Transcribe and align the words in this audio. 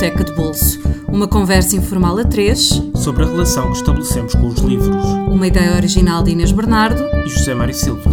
Biblioteca 0.00 0.24
de 0.24 0.32
Bolso. 0.32 0.80
Uma 1.08 1.28
conversa 1.28 1.76
informal 1.76 2.16
a 2.16 2.24
três 2.24 2.70
sobre 2.94 3.22
a 3.22 3.26
relação 3.26 3.70
que 3.70 3.76
estabelecemos 3.76 4.34
com 4.34 4.46
os 4.46 4.58
livros. 4.60 5.04
Uma 5.28 5.46
ideia 5.46 5.76
original 5.76 6.22
de 6.22 6.30
Inês 6.30 6.52
Bernardo 6.52 7.02
e 7.22 7.28
José 7.28 7.54
Mário 7.54 7.74
Silva. 7.74 8.10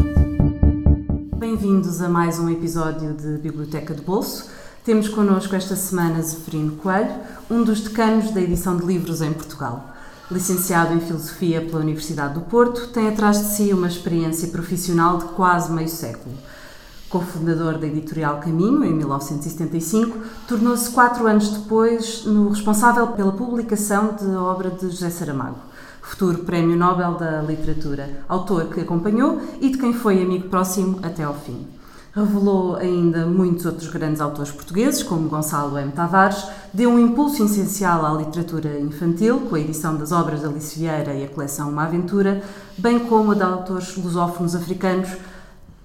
Bem-vindos 1.37 2.01
a 2.01 2.09
mais 2.09 2.39
um 2.39 2.49
episódio 2.49 3.13
de 3.13 3.37
Biblioteca 3.37 3.93
de 3.93 4.01
Bolso. 4.01 4.49
Temos 4.83 5.07
connosco 5.07 5.55
esta 5.55 5.77
semana 5.77 6.21
Zeferino 6.21 6.73
Coelho, 6.73 7.15
um 7.49 7.63
dos 7.63 7.79
decanos 7.79 8.31
da 8.31 8.41
edição 8.41 8.75
de 8.75 8.85
livros 8.85 9.21
em 9.21 9.31
Portugal. 9.31 9.95
Licenciado 10.29 10.93
em 10.93 10.99
Filosofia 10.99 11.61
pela 11.61 11.79
Universidade 11.79 12.33
do 12.33 12.41
Porto, 12.41 12.87
tem 12.87 13.07
atrás 13.07 13.39
de 13.39 13.45
si 13.55 13.71
uma 13.71 13.87
experiência 13.87 14.49
profissional 14.49 15.19
de 15.19 15.25
quase 15.27 15.71
meio 15.71 15.87
século. 15.87 16.35
Cofundador 17.09 17.77
da 17.77 17.87
editorial 17.87 18.39
Caminho, 18.39 18.83
em 18.83 18.93
1975, 18.93 20.17
tornou-se 20.47 20.89
quatro 20.91 21.25
anos 21.25 21.49
depois 21.49 22.25
no 22.25 22.49
responsável 22.49 23.07
pela 23.07 23.31
publicação 23.31 24.13
de 24.19 24.27
obra 24.35 24.69
de 24.69 24.89
José 24.89 25.09
Saramago, 25.09 25.57
futuro 26.01 26.39
Prémio 26.39 26.75
Nobel 26.75 27.13
da 27.13 27.41
Literatura, 27.41 28.23
autor 28.27 28.65
que 28.65 28.81
acompanhou 28.81 29.41
e 29.61 29.69
de 29.69 29.77
quem 29.77 29.93
foi 29.93 30.21
amigo 30.21 30.49
próximo 30.49 30.99
até 31.01 31.23
ao 31.23 31.33
fim. 31.33 31.65
Revelou 32.13 32.75
ainda 32.75 33.25
muitos 33.25 33.65
outros 33.65 33.89
grandes 33.89 34.19
autores 34.19 34.51
portugueses, 34.51 35.03
como 35.03 35.29
Gonçalo 35.29 35.77
M. 35.77 35.91
Tavares, 35.91 36.45
deu 36.73 36.89
um 36.89 36.99
impulso 36.99 37.45
essencial 37.45 38.05
à 38.05 38.17
literatura 38.17 38.79
infantil, 38.79 39.41
com 39.41 39.55
a 39.55 39.59
edição 39.59 39.95
das 39.95 40.11
obras 40.11 40.41
da 40.41 40.49
Alice 40.49 40.77
Vieira 40.77 41.13
e 41.13 41.23
a 41.23 41.27
coleção 41.27 41.69
Uma 41.69 41.83
Aventura, 41.83 42.41
bem 42.77 42.99
como 42.99 43.31
a 43.31 43.35
de 43.35 43.43
autores 43.43 43.95
lusófonos 43.95 44.55
africanos, 44.55 45.09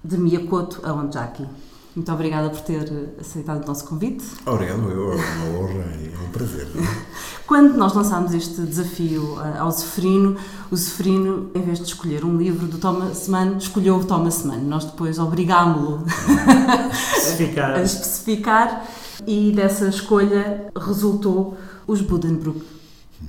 de 0.05 0.16
Miyakoto 0.16 0.80
a 0.84 0.92
Onjaki. 0.92 1.47
Muito 1.95 2.11
obrigada 2.11 2.48
por 2.48 2.61
ter 2.62 3.14
aceitado 3.20 3.62
o 3.62 3.67
nosso 3.67 3.84
convite. 3.84 4.25
Obrigado, 4.47 4.91
é 4.91 4.94
uma 4.94 5.59
honra 5.59 5.84
e 6.00 6.06
é 6.06 6.19
um 6.27 6.31
prazer. 6.31 6.67
Quando 7.47 7.77
nós 7.77 7.92
lançámos 7.92 8.33
este 8.33 8.62
desafio 8.62 9.39
eh, 9.39 9.59
ao 9.59 9.70
Zeferino, 9.70 10.36
o 10.70 10.77
Zeferino, 10.77 11.50
em 11.55 11.61
vez 11.61 11.78
de 11.78 11.84
escolher 11.84 12.25
um 12.25 12.39
livro 12.39 12.67
do 12.67 12.78
Thomas 12.78 13.28
Mann, 13.28 13.59
escolheu 13.59 13.97
o 13.97 14.05
Thomas 14.05 14.42
Mann. 14.42 14.61
Nós 14.61 14.86
depois 14.86 15.19
obrigámo-lo 15.19 16.03
especificar. 17.14 17.75
a 17.75 17.83
especificar 17.83 18.87
e 19.27 19.53
dessa 19.53 19.89
escolha 19.89 20.72
resultou 20.75 21.59
os 21.87 22.00
Buddenbrook. 22.00 22.64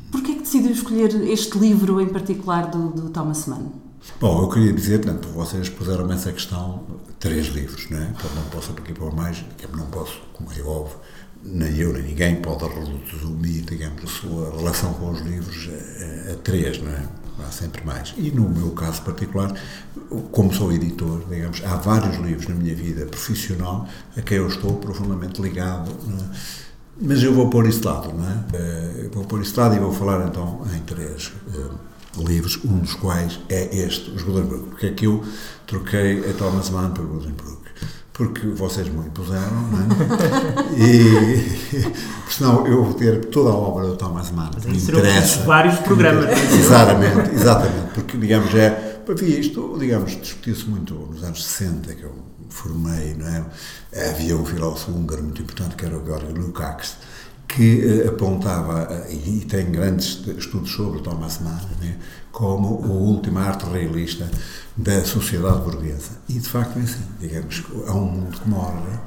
Porquê 0.09 0.31
é 0.31 0.35
que 0.35 0.41
decidiu 0.41 0.71
escolher 0.71 1.13
este 1.29 1.57
livro 1.57 1.99
em 1.99 2.07
particular 2.07 2.67
do, 2.67 2.91
do 2.91 3.09
Thomas 3.09 3.45
Mann? 3.45 3.82
Bom, 4.19 4.41
eu 4.43 4.49
queria 4.49 4.73
dizer, 4.73 4.99
portanto, 5.01 5.29
vocês 5.29 5.69
puseram-me 5.69 6.13
essa 6.13 6.31
questão, 6.31 6.83
três 7.19 7.47
livros, 7.47 7.89
não 7.89 7.99
é? 7.99 8.13
Não 8.35 8.43
posso 8.51 8.71
aqui 8.71 8.93
pôr 8.93 9.15
mais, 9.15 9.43
não 9.73 9.85
posso, 9.87 10.21
como 10.33 10.49
é 10.51 10.61
óbvio, 10.61 10.97
nem 11.41 11.77
eu 11.77 11.93
nem 11.93 12.03
ninguém 12.03 12.35
pode 12.37 12.65
resumir, 12.65 13.61
digamos, 13.61 14.03
a 14.03 14.07
sua 14.07 14.57
relação 14.57 14.93
com 14.95 15.09
os 15.09 15.21
livros 15.21 15.69
a, 15.69 16.33
a, 16.33 16.35
três, 16.35 16.81
não 16.81 16.91
é? 16.91 17.07
Há 17.47 17.51
sempre 17.51 17.83
mais. 17.85 18.13
E 18.17 18.29
no 18.29 18.47
meu 18.49 18.71
caso 18.71 19.01
particular, 19.01 19.53
como 20.31 20.53
sou 20.53 20.71
editor, 20.71 21.23
digamos, 21.29 21.63
há 21.63 21.75
vários 21.77 22.17
livros 22.17 22.47
na 22.47 22.55
minha 22.55 22.75
vida 22.75 23.05
profissional 23.05 23.87
a 24.15 24.21
quem 24.21 24.37
eu 24.37 24.47
estou 24.47 24.75
profundamente 24.77 25.41
ligado, 25.41 25.89
é? 25.91 26.35
mas 27.01 27.23
eu 27.23 27.33
vou 27.33 27.49
pôr 27.49 27.67
isso 27.67 27.79
de 27.79 27.87
lado, 27.87 28.13
não 28.13 28.29
é? 28.29 28.43
Eh, 28.53 29.09
vou 29.11 29.23
pôr 29.25 29.41
isso 29.41 29.53
de 29.53 29.59
lado 29.59 29.75
e 29.75 29.79
vou 29.79 29.91
falar 29.91 30.27
então 30.27 30.61
em 30.75 30.79
três 30.81 31.33
eh, 31.55 31.92
livros, 32.17 32.59
um 32.63 32.79
dos 32.79 32.93
quais 32.95 33.39
é 33.49 33.75
este, 33.75 34.11
Os 34.11 34.23
Gutenberg. 34.23 34.65
Porque 34.67 34.87
é 34.87 34.91
que 34.91 35.05
eu 35.05 35.23
troquei 35.65 36.29
a 36.29 36.33
Thomas 36.33 36.69
Mann 36.69 36.91
por 36.91 37.05
Gutenberg? 37.05 37.63
Porque 38.13 38.47
vocês 38.47 38.87
me 38.89 39.07
impuseram, 39.07 39.61
não 39.71 39.79
é? 39.79 40.77
e, 40.77 41.91
senão 42.29 42.67
eu 42.67 42.83
vou 42.83 42.93
ter 42.93 43.25
toda 43.25 43.49
a 43.49 43.55
obra 43.55 43.87
do 43.87 43.95
Thomas 43.95 44.29
Mann. 44.29 44.51
Mas 44.53 44.65
me 44.65 44.77
interessa. 44.77 45.43
vários 45.43 45.79
programas. 45.79 46.29
Exatamente, 46.53 47.33
exatamente. 47.33 47.93
Porque, 47.93 48.17
digamos, 48.17 48.53
é. 48.53 48.91
Havia 49.05 49.37
isto, 49.37 49.75
digamos, 49.77 50.11
discutiu-se 50.11 50.65
muito 50.65 50.93
nos 50.93 51.23
anos 51.25 51.43
60, 51.43 51.93
que 51.93 52.03
eu 52.03 52.15
formei, 52.47 53.15
não 53.15 53.27
é? 53.27 54.09
Havia 54.09 54.37
um 54.37 54.45
filósofo 54.45 54.91
húngaro 54.91 55.23
muito 55.23 55.41
importante 55.41 55.75
que 55.75 55.83
era 55.83 55.97
o 55.97 56.05
Georg 56.05 56.31
Lukács 56.39 56.95
que 57.55 57.85
uh, 57.85 58.09
apontava, 58.09 58.87
uh, 58.91 59.11
e 59.11 59.45
tem 59.45 59.71
grandes 59.71 60.25
estudos 60.37 60.71
sobre 60.71 61.01
Thomas 61.01 61.39
Mann, 61.39 61.59
né, 61.79 61.97
como 62.31 62.67
o 62.67 62.91
último 63.09 63.39
arte 63.39 63.65
realista 63.65 64.29
da 64.75 65.03
sociedade 65.05 65.61
burguesa. 65.61 66.11
E 66.27 66.33
de 66.33 66.47
facto 66.47 66.79
é 66.79 66.81
assim, 66.81 67.03
digamos, 67.19 67.63
há 67.87 67.93
um 67.93 68.05
mundo 68.05 68.39
que 68.39 68.49
morre. 68.49 68.99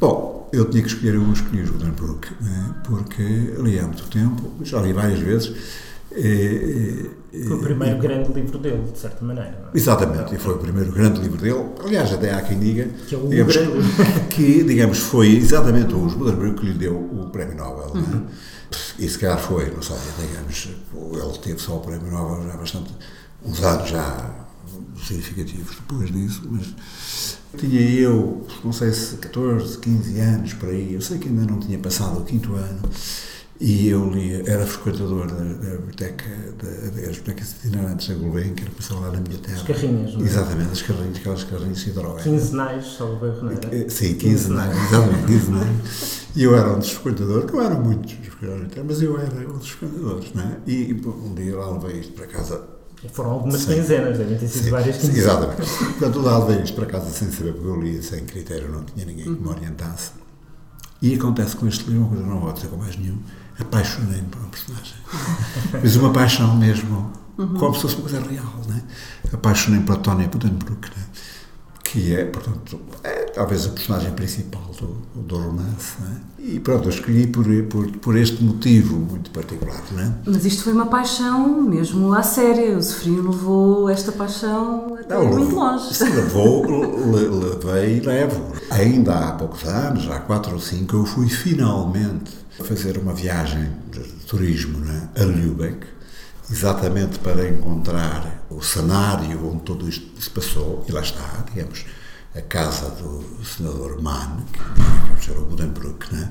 Bom, 0.00 0.48
eu 0.52 0.68
tinha 0.68 0.82
que 0.82 0.88
escolher, 0.88 1.14
eu 1.14 1.32
escolhi 1.32 1.62
o 1.62 1.72
Gutenberg, 1.72 2.26
né, 2.40 2.74
porque 2.84 3.22
li 3.22 3.78
há 3.78 3.84
muito 3.84 4.08
tempo, 4.08 4.52
já 4.64 4.80
li 4.80 4.92
várias 4.92 5.20
vezes, 5.20 5.52
foi 6.16 7.56
o 7.56 7.60
primeiro 7.60 7.98
e, 7.98 8.00
grande 8.00 8.32
livro 8.32 8.58
dele, 8.58 8.90
de 8.90 8.98
certa 8.98 9.24
maneira. 9.24 9.70
É? 9.72 9.76
Exatamente, 9.76 10.34
e 10.34 10.38
foi 10.38 10.54
o 10.54 10.58
primeiro 10.58 10.90
grande 10.90 11.20
livro 11.20 11.38
dele. 11.38 11.64
Aliás, 11.84 12.12
até 12.12 12.32
há 12.32 12.40
quem 12.40 12.58
diga 12.58 12.88
que, 13.06 13.14
é 13.14 13.18
digamos, 13.18 13.56
que, 14.30 14.64
digamos, 14.64 14.98
foi 14.98 15.36
exatamente 15.36 15.94
o 15.94 16.08
Gutenberg 16.08 16.54
que 16.58 16.66
lhe 16.66 16.74
deu 16.74 16.96
o 16.96 17.28
Prémio 17.30 17.56
Nobel. 17.56 17.92
É? 17.94 17.98
Uhum. 17.98 18.26
E 18.98 19.08
se 19.08 19.18
calhar 19.18 19.38
foi, 19.38 19.70
não 19.70 19.82
sei, 19.82 19.96
digamos, 20.18 20.68
ele 20.94 21.38
teve 21.42 21.60
só 21.60 21.76
o 21.76 21.80
Prémio 21.80 22.10
Nobel 22.10 22.48
já 22.50 22.56
bastante, 22.56 22.94
uns 23.44 23.62
anos 23.62 23.88
já 23.90 24.46
significativos 25.06 25.76
depois 25.76 26.10
disso, 26.10 26.42
mas 26.50 27.38
tinha 27.58 27.80
eu, 27.80 28.46
não 28.64 28.72
sei 28.72 28.92
se 28.92 29.16
14, 29.16 29.78
15 29.78 30.20
anos 30.20 30.54
por 30.54 30.68
aí, 30.70 30.94
eu 30.94 31.00
sei 31.00 31.18
que 31.18 31.28
ainda 31.28 31.44
não 31.44 31.60
tinha 31.60 31.78
passado 31.78 32.18
o 32.18 32.24
quinto 32.24 32.54
ano 32.54 32.80
e 33.58 33.88
eu 33.88 34.10
lia, 34.10 34.42
era 34.46 34.66
frequentador 34.66 35.26
da, 35.28 35.36
da 35.36 35.76
biblioteca, 35.76 36.28
da, 36.62 36.68
das 36.68 37.16
bibliotecas 37.16 37.52
itinerantes 37.52 38.08
da 38.08 38.14
Gulbenkian, 38.14 38.66
que 38.66 38.92
lá 38.92 39.10
na 39.10 39.20
minha 39.20 39.38
terra. 39.38 39.56
As 39.56 39.62
carrinhas, 39.62 40.14
não 40.14 40.20
é? 40.20 40.24
Exatamente, 40.24 40.72
as 40.72 40.82
carrinhas, 40.82 41.16
aquelas 41.16 41.44
carrinhas 41.44 41.78
de 41.78 41.90
hidrogênio. 41.90 42.22
Quinzenais, 42.22 42.86
salvo 42.96 43.26
erro, 43.26 43.42
não 43.44 43.52
era? 43.52 43.74
Eh, 43.74 43.88
sim, 43.88 44.14
quinzenais, 44.14 44.76
exatamente, 44.76 45.26
quinzenais. 45.26 46.26
E 46.36 46.42
eu 46.42 46.54
era 46.54 46.70
um 46.70 46.78
dos 46.78 46.90
frequentadores, 46.90 47.50
não 47.50 47.62
eram 47.62 47.82
muitos, 47.82 48.14
mas 48.86 49.02
eu 49.02 49.18
era 49.18 49.48
um 49.48 49.58
dos 49.58 49.70
frequentadores, 49.70 50.34
não 50.34 50.42
é? 50.42 50.58
E 50.66 50.92
um 50.92 51.34
dia 51.34 51.56
lá 51.56 51.70
levei 51.70 52.00
isto 52.00 52.12
para 52.12 52.26
casa. 52.26 52.62
E 53.02 53.08
foram 53.08 53.30
algumas 53.30 53.60
sim. 53.60 53.74
quinzenas, 53.74 54.18
devem 54.18 54.36
ter 54.36 54.48
sido 54.48 54.64
sim, 54.64 54.70
várias 54.70 54.96
quinzenas. 54.96 55.18
Exatamente. 55.18 55.84
Portanto, 55.84 56.20
lá 56.20 56.44
levei 56.44 56.62
isto 56.62 56.74
para 56.74 56.86
casa 56.86 57.10
sem 57.10 57.30
saber, 57.30 57.54
porque 57.54 57.68
eu 57.68 57.80
lia 57.80 58.02
sem 58.02 58.24
critério, 58.26 58.70
não 58.70 58.84
tinha 58.84 59.06
ninguém 59.06 59.24
que 59.24 59.40
me 59.42 59.48
orientasse. 59.48 60.10
E 61.00 61.14
acontece 61.14 61.56
com 61.56 61.66
este 61.66 61.88
livro 61.90 62.04
uma 62.04 62.08
coisa 62.08 62.24
que 62.24 62.30
não 62.30 62.40
vou 62.40 62.52
dizer 62.52 62.68
com 62.68 62.76
mais 62.76 62.96
nenhum 62.96 63.18
apaixonei-me 63.58 64.28
por 64.28 64.40
um 64.42 64.48
personagem. 64.48 64.94
Mas 65.72 65.96
uma 65.96 66.12
paixão 66.12 66.56
mesmo, 66.56 67.12
como 67.36 67.74
se 67.74 67.82
fosse 67.82 67.94
uma 67.96 68.08
coisa 68.08 68.20
real, 68.20 68.62
né? 68.68 68.82
Apaixonei-me 69.32 69.84
por 69.84 69.96
Tony 69.98 70.26
Buddenbrook, 70.26 70.88
né? 70.96 71.06
que 71.96 72.14
é, 72.14 72.24
portanto, 72.24 72.78
é 73.02 73.24
talvez 73.26 73.64
a 73.64 73.70
personagem 73.70 74.10
principal 74.12 74.62
do, 74.78 75.22
do 75.22 75.36
romance. 75.38 75.94
Né? 76.00 76.20
E 76.38 76.60
pronto, 76.60 76.84
eu 76.84 76.90
escolhi 76.90 77.26
por, 77.26 77.46
por, 77.70 77.90
por 77.98 78.16
este 78.16 78.42
motivo 78.42 78.96
muito 78.96 79.30
particular. 79.30 79.80
Né? 79.92 80.14
Mas 80.26 80.44
isto 80.44 80.64
foi 80.64 80.72
uma 80.72 80.86
paixão 80.86 81.62
mesmo 81.62 82.12
à 82.12 82.22
séria. 82.22 82.76
O 82.76 82.82
Sofrinho 82.82 83.30
levou 83.30 83.88
esta 83.88 84.12
paixão 84.12 84.96
até 85.00 85.14
Não, 85.14 85.26
muito 85.26 85.54
longe. 85.54 85.94
Sim, 85.94 86.10
levou, 86.10 86.66
levei 87.06 87.98
e 87.98 88.00
levo. 88.00 88.52
Ainda 88.70 89.28
há 89.28 89.32
poucos 89.32 89.64
anos, 89.64 90.10
há 90.10 90.18
quatro 90.18 90.52
ou 90.54 90.60
cinco, 90.60 90.96
eu 90.96 91.06
fui 91.06 91.28
finalmente 91.28 92.45
fazer 92.64 92.98
uma 92.98 93.12
viagem 93.12 93.70
de 93.90 94.00
turismo 94.26 94.78
né, 94.78 95.08
a 95.16 95.22
Lübeck, 95.22 95.86
exatamente 96.50 97.18
para 97.18 97.48
encontrar 97.48 98.46
o 98.50 98.62
cenário 98.62 99.46
onde 99.46 99.62
tudo 99.62 99.88
isto 99.88 100.20
se 100.20 100.30
passou, 100.30 100.84
e 100.88 100.92
lá 100.92 101.00
está, 101.00 101.44
digamos, 101.52 101.84
a 102.34 102.40
casa 102.42 102.90
do 102.90 103.44
senador 103.44 104.00
Mann, 104.00 104.44
que 105.20 105.30
era 105.30 105.40
o 105.40 105.46
Budenbrook, 105.46 106.14
né? 106.14 106.30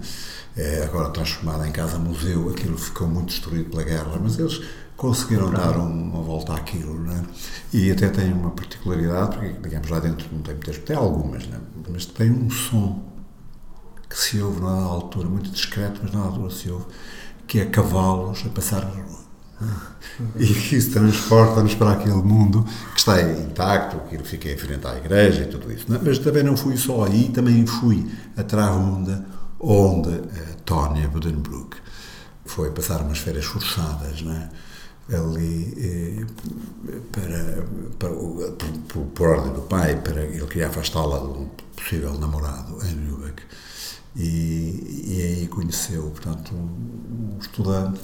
é 0.56 0.84
agora 0.84 1.10
transformada 1.10 1.68
em 1.68 1.72
casa-museu, 1.72 2.50
aquilo 2.50 2.78
ficou 2.78 3.08
muito 3.08 3.30
destruído 3.30 3.72
pela 3.72 3.84
guerra, 3.84 4.20
mas 4.22 4.40
eles 4.40 4.62
conseguiram 4.96 5.52
dar 5.52 5.78
uma 5.78 6.22
volta 6.22 6.54
àquilo, 6.54 7.00
né? 7.02 7.26
e 7.74 7.92
até 7.92 8.08
tem 8.10 8.32
uma 8.32 8.52
particularidade, 8.52 9.36
porque, 9.36 9.54
digamos, 9.64 9.90
lá 9.90 10.00
dentro 10.00 10.28
não 10.32 10.42
tem 10.42 10.54
muitas, 10.54 10.78
tem 10.78 10.96
algumas, 10.96 11.46
né? 11.48 11.60
mas 11.90 12.06
tem 12.06 12.32
um 12.32 12.50
som 12.50 13.15
que 14.10 14.18
se 14.18 14.42
ouve 14.42 14.62
na 14.62 14.72
altura, 14.72 15.28
muito 15.28 15.50
discreto, 15.50 16.00
mas 16.04 16.12
na 16.12 16.22
altura 16.22 16.52
se 16.52 16.70
ouve, 16.70 16.86
que 17.48 17.60
é 17.60 17.66
cavalos 17.66 18.44
a 18.46 18.50
passar 18.50 18.86
na 18.86 19.04
rua. 19.04 19.26
E 20.36 20.44
isso 20.44 20.92
transporta-nos 20.92 21.76
para 21.76 21.94
aquele 21.94 22.22
mundo 22.22 22.66
que 22.94 23.00
está 23.00 23.22
intacto, 23.22 23.98
que 24.10 24.18
fica 24.20 24.50
em 24.50 24.58
frente 24.58 24.86
à 24.86 24.98
igreja 24.98 25.44
e 25.44 25.48
tudo 25.48 25.72
isso. 25.72 25.86
Mas 25.88 26.20
também 26.20 26.44
não 26.44 26.58
fui 26.58 26.78
só 26.78 27.06
aí, 27.06 27.30
também 27.30 27.66
fui 27.66 28.10
a 28.38 28.44
Travunda, 28.44 29.26
onde 29.60 30.10
a 30.10 30.56
Tónia 30.66 31.08
Budenbrook 31.08 31.78
foi 32.46 32.70
passar 32.72 33.02
umas 33.02 33.18
férias 33.18 33.46
forçadas, 33.46 34.24
é? 34.24 34.50
ali 35.16 35.74
eh, 35.78 36.26
para, 37.12 37.64
para, 38.00 38.12
por, 38.88 39.02
por, 39.14 39.28
ordem 39.30 39.54
do 39.54 39.62
pai, 39.62 39.96
para 39.98 40.24
ele 40.24 40.46
queria 40.48 40.68
afastá-la 40.68 41.20
de 41.20 41.26
um 41.26 41.50
possível 41.76 42.14
namorado 42.18 42.78
em 42.86 42.94
Lübeck 42.94 43.44
e, 44.16 45.04
e 45.08 45.22
aí 45.22 45.48
conheceu, 45.48 46.04
portanto, 46.04 46.54
um, 46.54 47.36
um 47.36 47.40
estudante 47.40 48.00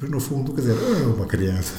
mas 0.00 0.10
no 0.10 0.20
fundo, 0.20 0.52
quer 0.52 0.62
dizer, 0.62 0.76
era 0.76 1.06
uma 1.06 1.26
criança. 1.26 1.74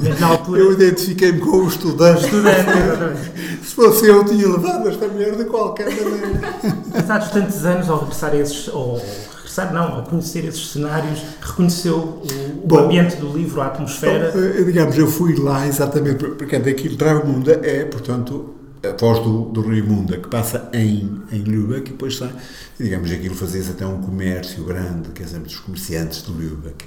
Mas 0.00 0.20
na 0.20 0.28
altura. 0.28 0.60
Eu 0.60 0.72
identifiquei-me 0.72 1.40
com 1.40 1.56
o 1.56 1.68
estudante. 1.68 2.24
Estudante, 2.24 2.70
exatamente. 2.70 3.66
Se 3.66 3.74
fosse 3.74 4.06
eu, 4.06 4.24
tinha 4.24 4.48
levado 4.48 4.88
esta 4.88 5.08
mulher 5.08 5.36
de 5.36 5.44
qualquer 5.44 5.86
maneira. 5.86 6.54
Passados 6.92 7.30
tantos 7.30 7.64
anos, 7.64 7.88
ao 7.88 7.98
regressar 8.00 8.30
a 8.30 8.36
esses. 8.36 8.68
Ou, 8.68 9.02
regressar, 9.36 9.72
não, 9.72 9.96
ao 9.96 10.04
conhecer 10.04 10.44
esses 10.44 10.68
cenários, 10.70 11.20
reconheceu 11.40 11.96
o, 11.96 12.26
o 12.62 12.66
Bom, 12.66 12.78
ambiente 12.84 13.16
do 13.16 13.36
livro, 13.36 13.60
a 13.60 13.66
atmosfera. 13.66 14.28
Então, 14.28 14.44
eh, 14.44 14.64
digamos, 14.64 14.96
eu 14.96 15.08
fui 15.08 15.34
lá 15.34 15.66
exatamente, 15.66 16.24
porque 16.24 16.58
daquilo 16.58 16.96
Travemunda 16.96 17.60
é, 17.62 17.84
portanto, 17.84 18.54
a 18.82 18.96
voz 18.96 19.18
do, 19.20 19.46
do 19.46 19.60
Rio 19.62 19.86
Munda, 19.86 20.18
que 20.18 20.28
passa 20.28 20.68
em, 20.72 21.22
em 21.32 21.42
Lübeck 21.42 21.88
e 21.88 21.92
depois 21.92 22.16
sai, 22.16 22.32
digamos, 22.78 23.10
aquilo 23.10 23.34
fazia 23.34 23.62
até 23.70 23.86
um 23.86 24.00
comércio 24.00 24.64
grande, 24.64 25.10
quer 25.10 25.24
dizer, 25.24 25.40
dos 25.40 25.58
comerciantes 25.58 26.22
de 26.22 26.30
Lübeck. 26.30 26.84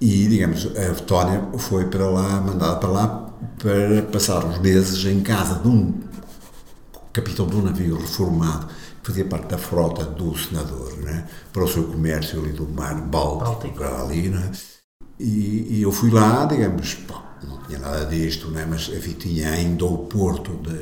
E, 0.00 0.28
digamos, 0.28 0.66
a 0.76 0.94
Tónia 1.02 1.42
foi 1.58 1.86
para 1.86 2.08
lá, 2.08 2.40
mandada 2.40 2.76
para 2.76 2.88
lá, 2.88 3.30
para 3.58 4.02
passar 4.12 4.44
uns 4.44 4.58
meses 4.58 5.04
em 5.04 5.20
casa 5.20 5.56
de 5.56 5.68
um 5.68 5.92
capitão 7.12 7.46
de 7.46 7.56
um 7.56 7.62
navio 7.62 7.96
reformado, 7.96 8.68
que 9.02 9.08
fazia 9.08 9.24
parte 9.24 9.48
da 9.48 9.58
frota 9.58 10.04
do 10.04 10.36
senador, 10.38 10.96
né? 10.98 11.26
para 11.52 11.64
o 11.64 11.68
seu 11.68 11.84
comércio 11.84 12.40
ali 12.40 12.52
do 12.52 12.68
mar 12.68 12.94
Báltico, 13.00 13.82
ali, 13.82 14.28
né? 14.28 14.52
e, 15.18 15.78
e, 15.78 15.82
eu 15.82 15.90
fui 15.90 16.10
lá, 16.10 16.44
digamos, 16.44 16.94
pá, 16.94 17.27
não 17.46 17.58
tinha 17.62 17.78
nada 17.78 18.04
disto, 18.06 18.50
né? 18.50 18.66
mas 18.68 18.88
enfim, 18.88 19.12
tinha 19.12 19.50
ainda 19.50 19.84
o 19.84 19.98
porto 19.98 20.52
de, 20.62 20.80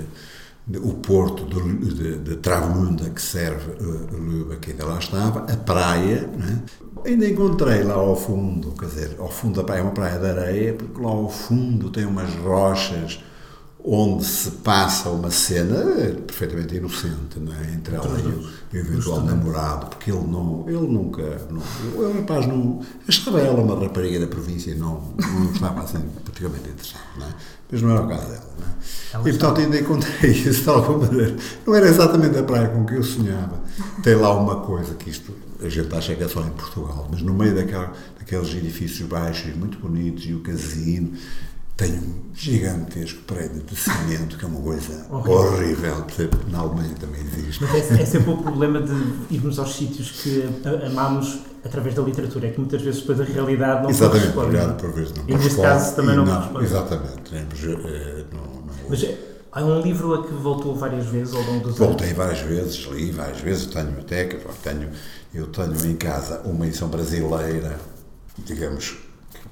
de 0.66 0.78
o 0.78 0.94
porto 0.94 1.44
de, 1.44 1.94
de, 1.94 2.18
de 2.18 3.10
que 3.10 3.22
serve 3.22 3.72
uh, 3.72 4.16
Lübeck, 4.16 4.60
que 4.60 4.70
ainda 4.70 4.86
lá 4.86 4.98
estava, 4.98 5.40
a 5.40 5.56
praia, 5.56 6.26
né? 6.36 6.62
Ainda 7.04 7.28
encontrei 7.28 7.84
lá 7.84 7.94
ao 7.94 8.16
fundo, 8.16 8.72
quer 8.72 8.86
dizer, 8.86 9.16
ao 9.18 9.30
fundo 9.30 9.56
da 9.56 9.64
praia, 9.64 9.80
é 9.80 9.82
uma 9.82 9.92
praia 9.92 10.18
de 10.18 10.26
areia, 10.26 10.74
porque 10.74 11.00
lá 11.00 11.10
ao 11.10 11.30
fundo 11.30 11.90
tem 11.90 12.04
umas 12.04 12.34
rochas 12.36 13.20
onde 13.88 14.24
se 14.24 14.50
passa 14.50 15.08
uma 15.10 15.30
cena 15.30 15.76
perfeitamente 16.26 16.74
inocente, 16.74 17.38
é? 17.38 17.72
Entre 17.72 17.94
ela 17.94 18.18
e 18.72 18.76
o 18.76 18.80
eventual 18.80 19.20
namorado, 19.20 19.86
porque 19.86 20.10
ele 20.10 20.26
não, 20.26 20.64
ele 20.66 20.88
nunca, 20.88 21.22
não, 21.48 21.62
o 21.94 22.12
rapaz 22.12 22.48
não, 22.48 22.80
achava 23.06 23.40
ela 23.40 23.60
uma 23.60 23.78
rapariga 23.78 24.18
da 24.18 24.26
província 24.26 24.72
e 24.72 24.74
não, 24.74 25.14
não 25.16 25.52
estava 25.52 25.82
assim 25.82 26.00
particularmente 26.24 26.68
interessado, 26.68 27.04
não 27.16 27.26
é? 27.28 27.30
Mas 27.70 27.82
não 27.82 27.90
era 27.90 28.02
o 28.02 28.08
caso 28.08 28.26
dela, 28.26 28.50
não 28.58 29.20
é? 29.20 29.28
E 29.28 29.32
portanto 29.32 29.60
ainda 29.60 29.78
encontrei 29.78 30.30
isso 30.32 30.64
de 30.64 30.68
alguma 30.68 31.06
maneira. 31.06 31.36
Não 31.64 31.74
era 31.74 31.86
exatamente 31.86 32.38
a 32.38 32.42
praia 32.42 32.68
com 32.68 32.84
que 32.84 32.94
eu 32.94 33.02
sonhava. 33.04 33.60
Tem 34.02 34.16
lá 34.16 34.34
uma 34.34 34.60
coisa 34.62 34.94
que 34.94 35.10
isto, 35.10 35.32
a 35.62 35.68
gente 35.68 35.94
acha 35.94 36.14
que 36.16 36.24
é 36.24 36.28
só 36.28 36.40
em 36.40 36.50
Portugal, 36.50 37.08
mas 37.08 37.22
no 37.22 37.32
meio 37.32 37.54
daquela, 37.54 37.92
daqueles 38.18 38.52
edifícios 38.52 39.08
baixos, 39.08 39.54
muito 39.54 39.78
bonitos, 39.78 40.24
e 40.26 40.34
o 40.34 40.40
casino, 40.40 41.12
tem 41.76 41.92
um 41.92 42.34
gigantesco 42.34 43.22
prédio 43.22 43.62
de 43.62 43.76
cimento, 43.76 44.38
que 44.38 44.44
é 44.44 44.48
uma 44.48 44.60
coisa 44.60 45.06
horrível. 45.10 45.92
horrível. 45.98 46.30
Na 46.50 46.60
Alemanha 46.60 46.94
também 46.98 47.20
existe. 47.20 47.62
Mas 47.62 47.74
é, 47.90 48.02
é, 48.02 48.06
sempre 48.06 48.30
o 48.30 48.38
problema 48.38 48.80
de 48.80 49.34
irmos 49.34 49.58
aos 49.58 49.74
sítios 49.74 50.10
que 50.10 50.42
amamos 50.86 51.40
através 51.64 51.94
da 51.94 52.02
literatura, 52.02 52.46
é 52.46 52.50
que 52.50 52.60
muitas 52.60 52.80
vezes 52.80 53.00
depois 53.00 53.20
a 53.20 53.24
realidade 53.24 53.82
não 53.82 53.90
Exatamente, 53.90 54.32
corresponde. 54.32 54.74
por 54.82 54.92
vezes 54.92 55.12
não 55.14 55.24
E 55.28 55.34
neste 55.34 55.60
caso 55.60 55.96
também 55.96 56.16
não, 56.16 56.24
não 56.24 56.34
corresponde. 56.34 56.64
Exatamente. 56.64 57.34
Eh, 57.34 58.24
não, 58.32 58.40
não, 58.40 58.74
Mas 58.88 59.04
há 59.52 59.64
um 59.64 59.80
livro 59.80 60.14
a 60.14 60.26
que 60.26 60.32
voltou 60.32 60.74
várias 60.76 61.06
vezes 61.06 61.34
ao 61.34 61.42
longo 61.42 61.68
dos 61.68 61.76
Voltei 61.76 62.06
anos? 62.08 62.18
várias 62.18 62.40
vezes, 62.40 62.76
li 62.92 63.10
várias 63.10 63.40
vezes, 63.40 63.66
tenho 63.66 63.98
até, 64.00 64.24
tenho, 64.62 64.90
eu 65.34 65.46
tenho 65.48 65.86
em 65.86 65.96
casa 65.96 66.40
uma 66.44 66.66
edição 66.66 66.88
brasileira, 66.88 67.78
digamos, 68.38 68.96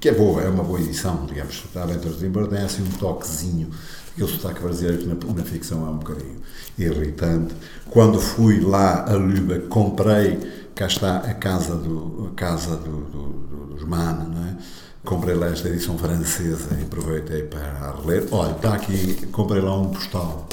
que 0.05 0.09
é 0.09 0.13
boa, 0.13 0.39
é 0.39 0.47
uma 0.47 0.63
boa 0.63 0.79
edição, 0.79 1.25
digamos, 1.25 1.63
da 1.73 1.81
Aventuras 1.81 2.19
de 2.19 2.29
tem 2.29 2.59
assim 2.63 2.83
um 2.83 2.91
toquezinho, 2.91 3.71
aquele 4.13 4.29
sotaque 4.29 4.61
brasileiro 4.61 4.99
que 4.99 5.07
na, 5.07 5.33
na, 5.33 5.43
ficção 5.43 5.83
é 5.83 5.89
um 5.89 5.97
bocadinho 5.97 6.41
irritante. 6.77 7.55
Quando 7.89 8.21
fui 8.21 8.59
lá 8.59 9.03
a 9.09 9.15
Lübeck, 9.15 9.65
comprei, 9.65 10.37
cá 10.75 10.85
está 10.85 11.17
a 11.17 11.33
casa, 11.33 11.73
do, 11.73 12.29
a 12.31 12.35
casa 12.35 12.75
do, 12.75 13.01
do, 13.05 13.73
dos 13.73 13.83
Mann, 13.83 14.29
não 14.31 14.45
é? 14.45 14.57
Comprei 15.03 15.33
lá 15.33 15.47
esta 15.47 15.69
edição 15.69 15.97
francesa 15.97 16.77
e 16.79 16.83
aproveitei 16.83 17.41
para 17.41 17.95
reler. 17.99 18.27
Olha, 18.29 18.51
está 18.51 18.75
aqui, 18.75 19.25
comprei 19.31 19.59
lá 19.59 19.75
um 19.75 19.89
postal 19.89 20.47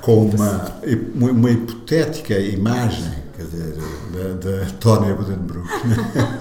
com 0.00 0.30
uma, 0.30 0.80
uma 1.14 1.50
hipotética 1.52 2.36
imagem, 2.40 3.12
quer 3.36 3.44
dizer, 3.44 3.76
da, 4.12 4.64
da 4.64 4.66
Tônia 4.80 5.14
Budenbrook, 5.14 5.68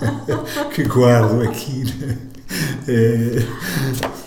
que 0.74 0.84
guardo 0.86 1.44
aqui. 1.44 2.34
É, 2.88 3.40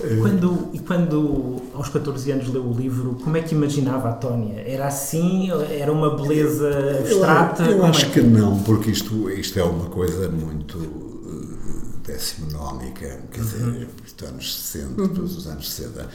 é. 0.03 0.17
Quando, 0.21 0.71
e 0.73 0.79
quando 0.81 1.63
aos 1.73 1.89
14 1.89 2.33
anos 2.33 2.49
leu 2.49 2.65
o 2.65 2.73
livro, 2.73 3.15
como 3.23 3.37
é 3.37 3.43
que 3.43 3.55
imaginava 3.55 4.09
a 4.09 4.13
Tónia? 4.13 4.61
Era 4.67 4.89
assim? 4.89 5.51
Era 5.71 5.93
uma 5.93 6.17
beleza 6.17 6.69
abstrata? 6.99 7.63
Eu, 7.65 7.79
eu 7.79 7.85
acho 7.87 8.07
é 8.07 8.09
que... 8.09 8.21
que 8.21 8.27
não, 8.27 8.59
porque 8.63 8.91
isto, 8.91 9.31
isto 9.31 9.59
é 9.59 9.63
uma 9.63 9.87
coisa 9.87 10.29
muito 10.29 10.79
uh, 10.79 11.99
decimonómica, 12.05 13.21
quer 13.31 13.41
uhum. 13.41 13.47
dizer, 13.47 13.89
os 14.05 14.29
anos 14.29 14.57
60, 14.57 15.01
uhum. 15.01 15.09
todos 15.09 15.37
os 15.37 15.47
anos 15.47 15.71
60, 15.71 16.09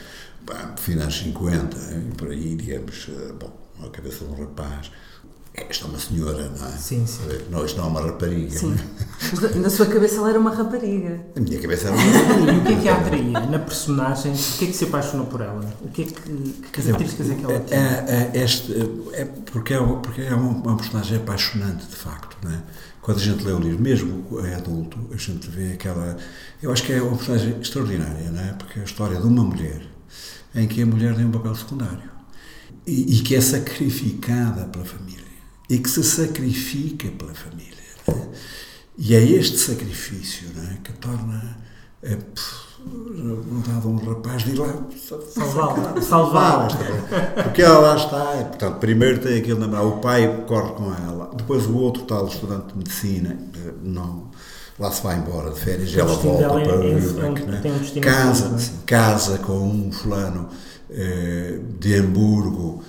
finais 0.76 1.14
50, 1.14 1.76
por 2.18 2.30
aí, 2.30 2.54
digamos, 2.54 3.08
uh, 3.08 3.34
bom, 3.40 3.52
a 3.82 3.88
cabeça 3.88 4.24
de 4.24 4.30
um 4.30 4.44
rapaz 4.44 4.90
esta 5.54 5.84
é 5.84 5.88
uma 5.88 5.98
senhora, 6.00 6.50
não 6.58 6.66
é? 6.66 6.70
Sim, 6.72 7.06
sim. 7.06 7.22
Não, 7.48 7.64
isto 7.64 7.78
não 7.78 7.84
é 7.84 7.88
uma 7.88 8.00
rapariga. 8.00 8.58
Sim. 8.58 8.74
Mas 9.32 9.56
na 9.56 9.70
sua 9.70 9.86
cabeça 9.86 10.16
ela 10.16 10.30
era 10.30 10.38
uma 10.38 10.50
rapariga. 10.50 11.26
Na 11.34 11.42
minha 11.42 11.60
cabeça 11.60 11.88
era 11.88 11.96
uma 11.96 12.02
rapariga. 12.02 12.52
E 12.52 12.58
o 12.58 12.64
que 12.64 12.72
é 12.72 12.80
que 12.80 12.88
a 12.88 12.94
atraía 12.94 13.40
na 13.40 13.58
personagem? 13.58 14.32
O 14.32 14.58
que 14.58 14.64
é 14.64 14.68
que 14.68 14.72
se 14.74 14.84
apaixonou 14.84 15.26
por 15.26 15.40
ela? 15.40 15.74
O 15.82 15.88
que 15.88 16.02
é 16.02 16.04
que, 16.04 16.12
que 16.12 16.70
características 16.70 17.30
é 17.30 17.34
que 17.34 17.44
ela 17.44 17.60
tinha? 17.60 17.80
É, 17.80 18.30
é, 18.34 18.42
este, 18.42 18.72
é 19.12 19.24
porque 19.24 19.74
é, 19.74 19.78
porque 19.78 20.20
é 20.22 20.34
uma, 20.34 20.50
uma, 20.50 20.76
personagem 20.76 21.16
apaixonante, 21.16 21.86
de 21.86 21.96
facto, 21.96 22.36
não 22.42 22.52
é? 22.52 22.62
Quando 23.00 23.18
a 23.18 23.20
gente 23.20 23.44
lê 23.44 23.52
o 23.52 23.58
livro, 23.58 23.82
mesmo 23.82 24.40
é 24.46 24.54
adulto, 24.54 24.98
a 25.12 25.16
gente 25.16 25.50
vê 25.50 25.72
aquela... 25.72 26.16
Eu 26.62 26.72
acho 26.72 26.82
que 26.84 26.92
é 26.92 27.02
uma 27.02 27.16
personagem 27.16 27.60
extraordinária, 27.60 28.30
não 28.30 28.40
é? 28.40 28.54
Porque 28.54 28.78
é 28.78 28.82
a 28.82 28.84
história 28.84 29.20
de 29.20 29.26
uma 29.26 29.44
mulher 29.44 29.82
em 30.54 30.66
que 30.66 30.80
a 30.80 30.86
mulher 30.86 31.14
tem 31.14 31.26
um 31.26 31.30
papel 31.30 31.54
secundário 31.54 32.10
e, 32.86 33.18
e 33.18 33.22
que 33.22 33.34
é 33.34 33.40
sacrificada 33.40 34.64
pela 34.64 34.84
família 34.84 35.24
e 35.68 35.78
que 35.78 35.88
se 35.88 36.02
sacrifica 36.02 37.08
pela 37.08 37.34
família. 37.34 37.72
Né? 38.08 38.28
E 38.96 39.14
é 39.14 39.22
este 39.22 39.58
sacrifício 39.58 40.48
né, 40.54 40.78
que 40.84 40.92
torna 40.92 41.56
a 42.04 42.16
vontade 43.40 43.86
a 43.86 43.88
um 43.88 43.96
rapaz 43.96 44.42
de 44.42 44.50
ir 44.52 44.58
lá 44.58 44.86
salvar, 45.32 46.02
salvar. 46.02 46.68
Porque 47.42 47.62
ela 47.62 47.78
lá 47.78 47.96
está, 47.96 48.40
e, 48.40 48.44
portanto, 48.44 48.78
primeiro 48.78 49.20
tem 49.20 49.38
aquele 49.38 49.58
namorado, 49.58 49.88
o 49.88 49.98
pai 49.98 50.44
corre 50.46 50.72
com 50.72 50.92
ela, 50.92 51.30
depois 51.34 51.66
o 51.66 51.76
outro 51.76 52.02
tal 52.04 52.26
estudante 52.26 52.72
de 52.72 52.78
medicina, 52.78 53.38
não, 53.82 54.30
lá 54.78 54.90
se 54.90 55.02
vai 55.02 55.16
embora 55.18 55.50
de 55.50 55.60
férias 55.60 55.90
e 55.92 55.98
ela 55.98 56.14
volta 56.14 56.48
para 56.48 56.84
é, 56.84 56.94
Lübeck, 56.94 57.42
é, 57.42 57.46
né? 57.46 57.62
um 57.96 58.00
casa, 58.00 58.56
é? 58.56 58.86
casa 58.86 59.38
com 59.38 59.58
um 59.58 59.90
fulano 59.90 60.48
eh, 60.90 61.58
de 61.78 61.94
Hamburgo, 61.96 62.82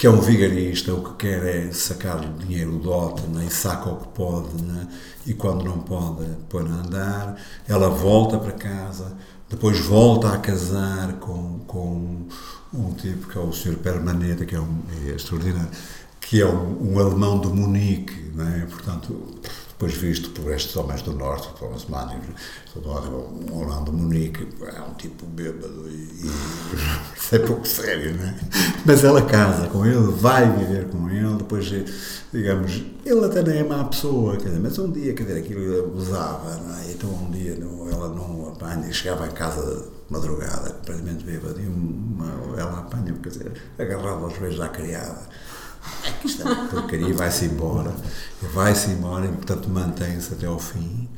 que 0.00 0.06
é 0.06 0.10
um 0.10 0.18
vigarista, 0.18 0.94
o 0.94 1.04
que 1.04 1.26
quer 1.26 1.44
é 1.44 1.72
sacar 1.72 2.20
dinheiro 2.38 2.72
do 2.72 2.78
dote 2.78 3.20
né, 3.26 3.44
e 3.46 3.50
saca 3.50 3.90
o 3.90 3.96
que 3.96 4.08
pode, 4.08 4.62
né, 4.62 4.88
e 5.26 5.34
quando 5.34 5.62
não 5.62 5.78
pode, 5.80 6.26
põe 6.48 6.66
a 6.66 6.72
andar. 6.72 7.36
Ela 7.68 7.90
volta 7.90 8.38
para 8.38 8.52
casa, 8.52 9.12
depois 9.46 9.78
volta 9.80 10.32
a 10.32 10.38
casar 10.38 11.12
com, 11.20 11.60
com 11.66 12.26
um 12.72 12.94
tipo 12.94 13.28
que 13.28 13.36
é 13.36 13.40
o 13.42 13.52
Sr. 13.52 13.76
Permanente, 13.76 14.46
que 14.46 14.54
é, 14.54 14.60
um, 14.60 14.80
é 15.06 15.10
extraordinário, 15.10 15.68
que 16.18 16.40
é 16.40 16.46
um, 16.46 16.94
um 16.94 16.98
alemão 16.98 17.38
de 17.38 17.48
Munique, 17.48 18.32
né, 18.34 18.66
portanto 18.70 19.38
depois 19.80 19.94
visto 19.94 20.28
por 20.32 20.52
estes 20.52 20.76
homens 20.76 21.00
do 21.00 21.14
Norte, 21.14 21.48
Thomas 21.58 21.86
Mann, 21.86 22.10
um 22.76 23.58
Orlando 23.58 23.90
Munique, 23.90 24.46
é 24.62 24.82
um 24.82 24.92
tipo 24.92 25.24
bêbado 25.24 25.88
e, 25.88 26.26
e 26.26 26.30
é 27.34 27.38
pouco 27.38 27.66
sério, 27.66 28.14
não 28.14 28.26
é? 28.26 28.34
Mas 28.84 29.02
ela 29.04 29.22
casa 29.22 29.68
com 29.68 29.86
ele, 29.86 30.12
vai 30.12 30.54
viver 30.54 30.86
com 30.88 31.08
ele, 31.08 31.34
depois, 31.38 31.72
digamos, 32.30 32.82
ele 33.06 33.24
até 33.24 33.42
nem 33.42 33.60
é 33.60 33.64
má 33.64 33.82
pessoa, 33.84 34.36
quer 34.36 34.48
dizer, 34.50 34.60
mas 34.60 34.78
um 34.78 34.92
dia, 34.92 35.14
quer 35.14 35.22
dizer, 35.22 35.38
aquilo 35.38 35.86
abusava, 35.86 36.56
não 36.56 36.76
é? 36.76 36.90
Então 36.90 37.08
um 37.08 37.30
dia 37.30 37.54
não, 37.54 37.88
ela 37.88 38.10
não 38.10 38.48
apanha, 38.48 38.92
chegava 38.92 39.26
em 39.26 39.32
casa 39.32 39.88
madrugada, 40.10 40.74
completamente 40.74 41.24
bêbada, 41.24 41.58
e 41.58 41.66
uma, 41.66 42.26
ela 42.58 42.80
apanha, 42.80 43.14
quer 43.22 43.30
dizer, 43.30 43.52
agarrava 43.78 44.26
aos 44.26 44.36
beijos 44.36 44.60
à 44.60 44.68
criada 44.68 45.26
é 46.04 46.10
que 46.12 46.42
é 46.42 46.54
porcaria, 46.70 47.14
vai-se 47.14 47.46
embora, 47.46 47.94
vai-se 48.54 48.90
embora 48.90 49.26
e, 49.26 49.28
portanto, 49.28 49.68
mantém-se 49.68 50.34
até 50.34 50.46
ao 50.46 50.58
fim, 50.58 51.08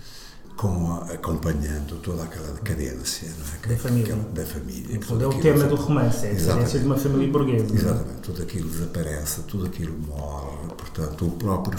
com, 0.57 0.93
acompanhando 1.13 2.01
toda 2.03 2.23
aquela 2.23 2.53
decadência 2.53 3.27
é? 3.27 3.69
da 3.69 3.77
família. 3.77 4.15
Aquela, 4.15 4.29
da 4.33 4.47
família. 4.47 5.01
é 5.23 5.27
o 5.27 5.41
tema 5.41 5.65
do 5.65 5.75
romance, 5.75 6.27
é 6.27 6.31
a 6.31 6.35
decadência 6.35 6.79
de 6.79 6.87
uma 6.87 6.97
família 6.97 7.29
burguesa. 7.29 7.67
É? 7.73 7.77
Exatamente, 7.77 8.21
tudo 8.23 8.43
aquilo 8.43 8.69
desaparece, 8.69 9.43
tudo 9.43 9.67
aquilo 9.67 9.99
morre, 9.99 10.69
portanto, 10.77 11.27
o 11.27 11.31
próprio 11.33 11.79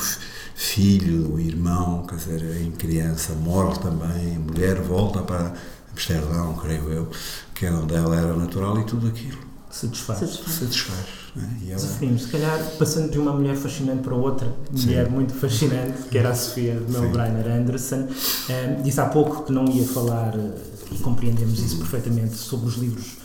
filho, 0.56 1.34
o 1.34 1.40
irmão, 1.40 2.06
quer 2.06 2.16
dizer, 2.16 2.62
em 2.62 2.72
criança, 2.72 3.34
morre 3.34 3.80
também, 3.80 4.36
a 4.36 4.40
mulher 4.40 4.82
volta 4.82 5.22
para 5.22 5.54
Amsterdão, 5.92 6.56
creio 6.56 6.90
eu, 6.90 7.08
que 7.54 7.66
era 7.66 7.76
onde 7.76 7.94
ela 7.94 8.16
era 8.16 8.36
natural 8.36 8.80
e 8.80 8.84
tudo 8.84 9.08
aquilo 9.08 9.53
se 9.74 9.88
desfaz. 9.88 10.20
Se 10.20 10.26
desfaz. 10.26 10.56
Se 10.56 10.66
desfaz 10.66 11.24
é? 11.36 11.72
ela... 11.72 12.18
se 12.20 12.28
calhar 12.28 12.60
passando 12.78 13.12
de 13.12 13.18
uma 13.18 13.34
mulher 13.34 13.56
fascinante 13.56 14.04
para 14.04 14.14
outra 14.14 14.48
mulher 14.72 15.08
Sim. 15.08 15.12
muito 15.12 15.34
fascinante, 15.34 16.04
que 16.12 16.18
era 16.18 16.30
a 16.30 16.36
Sofia 16.36 16.76
de 16.76 16.92
Mel 16.92 17.10
Brainer 17.10 17.48
Anderson, 17.48 18.08
um, 18.08 18.82
disse 18.84 19.02
há 19.02 19.06
pouco 19.08 19.44
que 19.44 19.52
não 19.52 19.66
ia 19.66 19.86
falar, 19.86 20.36
eh, 20.36 20.52
e 20.92 20.98
compreendemos 21.00 21.60
isso 21.60 21.78
perfeitamente, 21.78 22.36
sobre 22.36 22.68
os 22.68 22.76
livros 22.76 23.18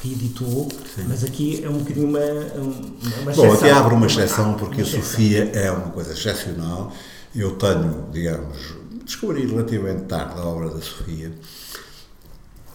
que 0.00 0.12
editou, 0.12 0.68
Sim. 0.94 1.04
mas 1.08 1.22
aqui 1.24 1.62
é 1.62 1.68
um 1.68 1.78
bocadinho 1.78 2.08
uma, 2.08 2.20
uma 3.22 3.32
Bom, 3.32 3.52
aqui 3.52 3.68
abre 3.68 3.94
uma 3.94 4.06
exceção, 4.06 4.54
porque 4.54 4.80
uma 4.80 4.88
a 4.88 5.02
Sofia 5.02 5.50
é 5.52 5.70
uma 5.70 5.90
coisa 5.90 6.12
excepcional. 6.12 6.90
Eu 7.34 7.56
tenho, 7.56 8.06
digamos, 8.10 8.56
descobri 9.04 9.46
relativamente 9.46 10.04
tarde 10.04 10.40
a 10.40 10.44
obra 10.44 10.70
da 10.70 10.80
Sofia 10.80 11.30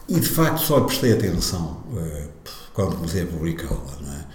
e 0.08 0.20
de 0.20 0.28
facto 0.28 0.60
só 0.60 0.82
prestei 0.82 1.14
atenção 1.14 1.84
uh, 1.92 2.30
quando 2.74 2.96
comecei 2.96 3.24
a 3.24 3.28
publicá-la, 3.28 4.28
é? 4.30 4.34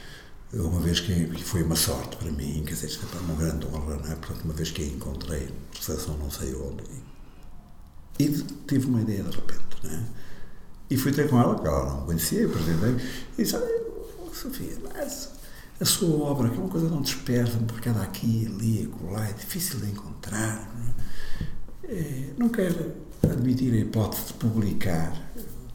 Uma 0.51 0.81
vez 0.81 1.01
que 1.01 1.27
foi 1.43 1.63
uma 1.63 1.77
sorte 1.77 2.17
para 2.17 2.33
mim, 2.33 2.63
quer 2.67 2.73
dizer, 2.73 2.89
foi 2.89 3.21
uma 3.21 3.35
grande 3.35 3.67
honra, 3.67 3.97
não 3.97 4.13
é? 4.13 4.15
Portanto, 4.15 4.45
uma 4.45 4.55
vez 4.55 4.71
que 4.71 4.83
a 4.83 4.87
encontrei, 4.87 5.51
recepção 5.77 6.17
não 6.17 6.31
sei 6.31 6.55
onde, 6.55 6.85
e, 8.19 8.25
e 8.25 8.43
tive 8.67 8.87
uma 8.87 9.03
ideia 9.03 9.23
de 9.25 9.37
repente, 9.37 9.77
não 9.83 9.91
é? 9.91 10.05
E 10.91 10.97
fui 10.97 11.13
ter 11.13 11.29
com 11.29 11.39
ela, 11.39 11.59
que 11.59 11.67
ela 11.67 11.97
não 11.97 12.07
conhecia, 12.07 12.47
apresentei, 12.47 12.97
e 13.37 13.43
disse: 13.43 13.59
Sofia, 14.33 14.79
mas 14.83 15.33
a 15.81 15.85
sua 15.85 16.31
obra, 16.31 16.49
que 16.49 16.57
é 16.57 16.61
uma 16.61 16.71
coisa 16.71 16.89
não 16.89 17.03
dispersa, 17.03 17.59
marcada 17.71 18.03
aqui, 18.03 18.47
ali, 18.47 18.91
acolá, 18.91 19.29
é 19.29 19.33
difícil 19.35 19.81
de 19.81 19.91
encontrar, 19.91 20.73
não, 20.75 20.85
é? 20.87 21.49
É, 21.91 22.35
não 22.39 22.49
quero 22.49 22.93
admitir 23.23 23.73
a 23.75 23.77
hipótese 23.77 24.29
de 24.29 24.33
publicar 24.35 25.28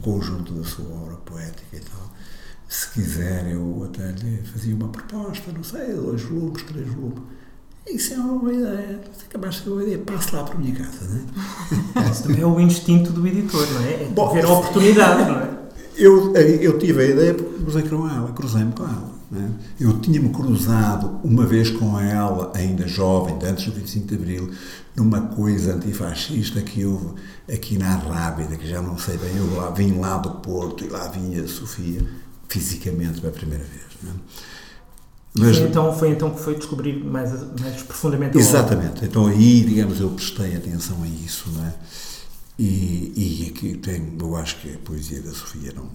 conjunto 0.04 0.52
da 0.52 0.64
sua 0.64 0.84
obra 0.84 1.16
poética 1.16 1.76
e 1.76 1.80
tal. 1.80 2.12
Se 2.68 2.90
quiser, 2.90 3.50
eu 3.50 3.84
até 3.84 4.10
lhe 4.12 4.42
fazia 4.42 4.74
uma 4.74 4.88
proposta, 4.88 5.50
não 5.52 5.64
sei, 5.64 5.94
dois 5.94 6.22
volumes, 6.22 6.62
três 6.62 6.86
volumes. 6.88 7.22
Isso 7.86 8.14
é 8.14 8.16
uma 8.16 8.38
boa 8.38 8.52
ideia. 8.52 9.00
Se 9.16 9.24
acabaste 9.26 9.60
de 9.60 9.64
ter 9.64 9.72
uma 9.72 9.82
ideia, 9.82 9.98
passe 9.98 10.34
lá 10.34 10.42
para 10.42 10.54
a 10.54 10.58
minha 10.58 10.74
casa, 10.74 11.04
não 11.04 12.02
é? 12.02 12.10
Isso 12.10 12.22
também 12.22 12.40
é 12.40 12.46
o 12.46 12.60
instinto 12.60 13.12
do 13.12 13.26
editor, 13.26 13.66
não 13.72 13.80
é? 13.82 13.92
É 14.04 14.08
Bom, 14.14 14.32
ver 14.32 14.44
a 14.44 14.52
oportunidade, 14.52 15.30
não 15.30 15.40
é? 15.40 15.64
Eu, 15.96 16.34
eu 16.34 16.76
tive 16.76 17.02
a 17.04 17.06
ideia 17.06 17.34
porque 17.34 17.62
cruzei 17.62 17.82
com 17.82 18.08
ela, 18.08 18.32
cruzei-me 18.32 18.72
com 18.72 18.82
ela. 18.82 19.14
É? 19.32 19.84
Eu 19.84 20.00
tinha-me 20.00 20.28
cruzado 20.30 21.20
uma 21.22 21.46
vez 21.46 21.70
com 21.70 21.98
ela, 22.00 22.50
ainda 22.52 22.88
jovem, 22.88 23.36
antes 23.44 23.66
do 23.66 23.72
25 23.72 24.08
de 24.08 24.14
Abril, 24.16 24.50
numa 24.96 25.20
coisa 25.22 25.74
antifascista 25.74 26.62
que 26.62 26.84
houve 26.84 27.14
aqui 27.52 27.76
na 27.76 27.96
Rábida, 27.96 28.56
que 28.56 28.66
já 28.66 28.80
não 28.80 28.96
sei 28.96 29.16
bem, 29.16 29.36
eu 29.36 29.56
lá, 29.56 29.70
vim 29.70 29.98
lá 29.98 30.18
do 30.18 30.30
Porto 30.30 30.84
e 30.84 30.88
lá 30.88 31.08
vinha 31.08 31.42
a 31.42 31.48
Sofia, 31.48 32.00
fisicamente 32.48 33.20
pela 33.20 33.32
primeira 33.32 33.64
vez. 33.64 33.84
É? 34.04 34.44
Mas, 35.36 35.58
foi, 35.58 35.66
então, 35.66 35.98
foi 35.98 36.10
então 36.10 36.30
que 36.30 36.40
foi 36.40 36.54
descobrir 36.54 37.04
mais, 37.04 37.32
mais 37.60 37.82
profundamente 37.82 38.38
Exatamente. 38.38 39.04
Então 39.04 39.26
aí, 39.26 39.64
digamos, 39.64 39.98
eu 39.98 40.10
prestei 40.10 40.54
atenção 40.54 41.02
a 41.02 41.08
isso, 41.08 41.50
não 41.50 41.66
é? 41.66 41.74
E, 42.56 43.12
e 43.16 43.48
aqui 43.50 43.76
tem, 43.78 44.16
eu 44.20 44.36
acho 44.36 44.60
que 44.60 44.74
a 44.74 44.78
poesia 44.78 45.20
da 45.20 45.32
Sofia 45.32 45.72
não, 45.74 45.90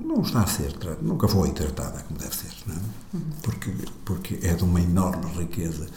não 0.00 0.22
está 0.22 0.42
a 0.42 0.46
ser 0.46 0.72
nunca 1.02 1.26
foi 1.26 1.50
tratada 1.50 2.04
como 2.06 2.20
deve 2.20 2.36
ser, 2.36 2.52
não 2.66 2.74
é? 2.76 2.78
Uhum. 3.14 3.20
Porque, 3.42 3.70
porque 4.04 4.38
é 4.42 4.54
de 4.54 4.62
uma 4.62 4.80
enorme 4.80 5.26
riqueza 5.36 5.88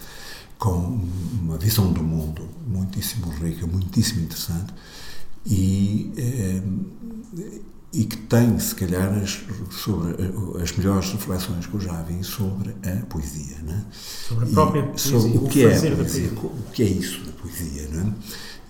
com 0.61 1.01
uma 1.41 1.57
visão 1.57 1.91
do 1.91 2.03
mundo 2.03 2.47
muitíssimo 2.67 3.31
rica, 3.31 3.65
muitíssimo 3.65 4.21
interessante 4.21 4.71
e, 5.43 6.13
eh, 6.15 6.61
e 7.91 8.05
que 8.05 8.15
tem, 8.15 8.59
se 8.59 8.75
calhar, 8.75 9.11
as, 9.11 9.39
sobre 9.71 10.15
as 10.61 10.71
melhores 10.77 11.09
reflexões 11.13 11.65
que 11.65 11.73
eu 11.73 11.81
já 11.81 12.03
vi 12.03 12.23
sobre 12.23 12.75
a 12.85 13.03
poesia. 13.07 13.57
Não 13.63 13.73
é? 13.73 13.81
Sobre 13.91 14.45
a 14.45 14.53
própria 14.53 14.83
poesia, 14.83 15.19
sobre 15.19 15.37
o, 15.39 15.47
que 15.47 15.65
é 15.65 15.75
a 15.75 15.95
poesia, 15.95 16.31
o 16.31 16.71
que 16.71 16.83
é 16.83 16.85
isso 16.85 17.25
da 17.25 17.31
poesia. 17.31 17.89
Não 17.91 18.01
é? 18.03 18.13